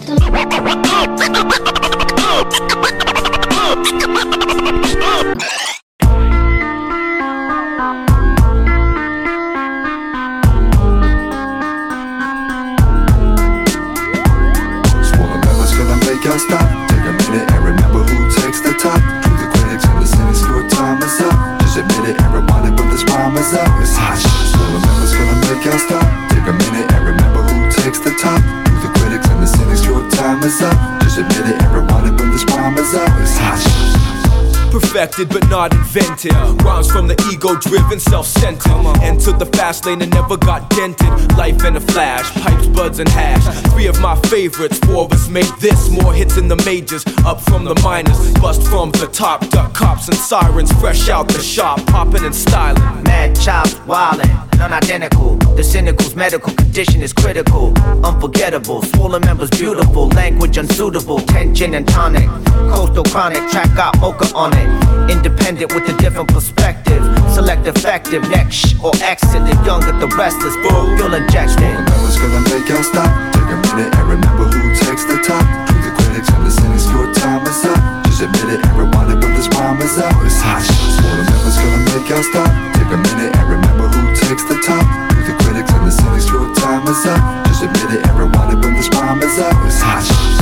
[35.96, 36.34] invented.
[36.64, 38.72] Rhymes from the ego driven, self centered.
[39.02, 41.08] Entered the fast lane and never got dented.
[41.38, 43.44] Life in a flash, pipes, buds, and hash.
[43.72, 45.89] Three of my favorites, four of us made this.
[45.89, 48.34] More hits in the majors, up from the minors.
[48.34, 50.72] Bust from the top, duck cops and sirens.
[50.80, 52.82] Fresh out the shop, popping and styling.
[53.04, 55.36] Mad chops, wildin', non identical.
[55.56, 57.74] The cynical's medical condition is critical.
[58.04, 60.08] Unforgettable, swollen members beautiful.
[60.10, 62.28] Language unsuitable, tension and tonic.
[62.72, 65.12] Coastal chronic, track got Moka on it.
[65.12, 67.02] Independent with a different perspective.
[67.34, 69.42] Select effective, next sh- or exit.
[69.44, 71.76] The young at the restless, boom, you'll inject it.
[72.02, 73.10] What's gonna make y'all stop?
[73.34, 75.44] Take a minute and remember who takes the top.
[75.44, 77.82] To the critics and the cynics, your time is up.
[78.06, 80.14] Just admit it and rewind when this rhyme is up.
[80.24, 80.62] It's hot.
[80.62, 82.50] Swollen members gonna make y'all stop.
[82.78, 84.86] Take a minute and remember who takes the top.
[85.10, 87.22] To the critics and the cynics, your time is up.
[87.50, 89.56] Just admit it and rewind when this rhyme is up.
[89.66, 90.33] It's hot.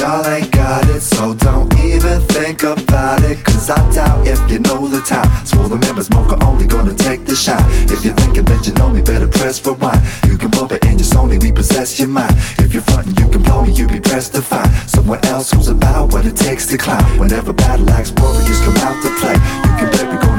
[0.00, 3.44] Y'all ain't got it, so don't even think about it.
[3.44, 5.28] Cause I doubt if you know the time.
[5.44, 7.62] Swollen members, Moka Only gonna take the shine.
[7.84, 10.00] If you're thinking that you know me, better press for rewind.
[10.24, 12.34] You can bump it and just only repossess your mind.
[12.58, 15.68] If you're frontin', you can blow me, you be pressed to find someone else who's
[15.68, 17.18] about what it takes to climb.
[17.18, 20.29] Whenever battle axe warriors come out to play, you can bet we're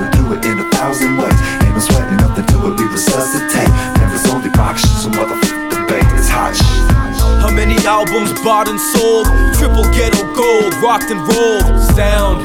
[8.01, 9.27] albums bought and sold?
[9.53, 11.79] Triple ghetto gold, rocked and rolled.
[11.93, 12.41] Sound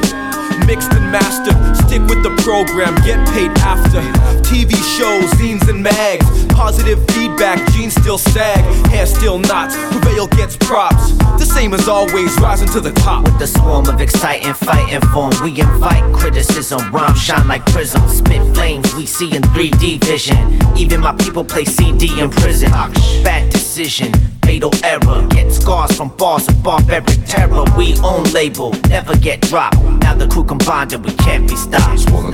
[0.66, 1.56] mixed and mastered.
[1.86, 4.00] Stick with the program, get paid after.
[4.42, 6.26] TV shows, zines and mags.
[6.52, 9.76] Positive feedback, jeans still sag, hair still knots.
[9.92, 11.12] Prevail gets props.
[11.38, 13.24] The same as always, rising to the top.
[13.24, 16.92] With the swarm of exciting fighting form, we invite criticism.
[16.92, 20.58] Rhymes shine like prisms, spit flames we see in 3D vision.
[20.76, 22.70] Even my people play CD in prison.
[23.22, 24.12] Bad decision,
[24.46, 25.26] fatal error.
[25.30, 27.64] Get scars from bars of barbaric terror.
[27.76, 29.82] We own label, never get dropped.
[30.06, 31.98] Now the crew combined and we can't be stopped.
[32.06, 32.32] Swollen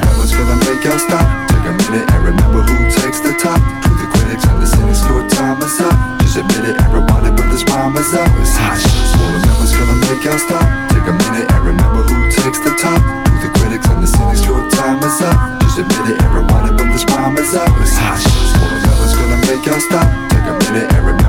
[1.08, 1.26] stop.
[1.48, 3.58] Take a minute and remember who takes the top.
[3.82, 5.96] To the critics and the cynics, your time is up.
[6.20, 8.28] Just admit it it, but this rhyme is up.
[8.44, 8.76] It's hot.
[8.76, 10.66] Swollen Members gonna make y'all stop.
[10.92, 13.00] Take a minute and remember who takes the top.
[13.00, 15.36] To the critics and the cynics, your time is up.
[15.64, 17.72] Just admit it it, but this rhyme is up.
[17.80, 18.20] It's hot.
[18.20, 20.08] Swollen Members gonna make y'all stop.
[20.28, 21.21] Take a minute and remember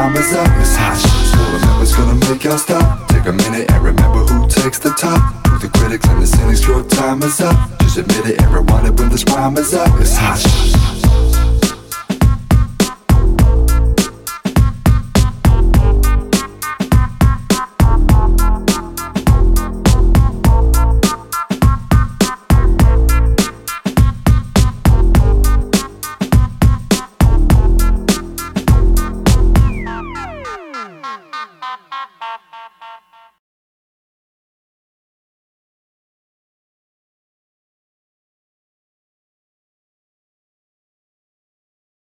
[0.00, 0.48] rhyme is up.
[0.60, 0.96] It's hot.
[0.96, 3.08] Swollen Members gonna make y'all stop.
[3.08, 5.20] Take a minute and remember who takes the top.
[5.44, 7.56] To the critics and the cynics, your time is up.
[7.80, 9.88] Just admit it and rewind it when this rhyme is up.
[10.00, 10.40] It's hot.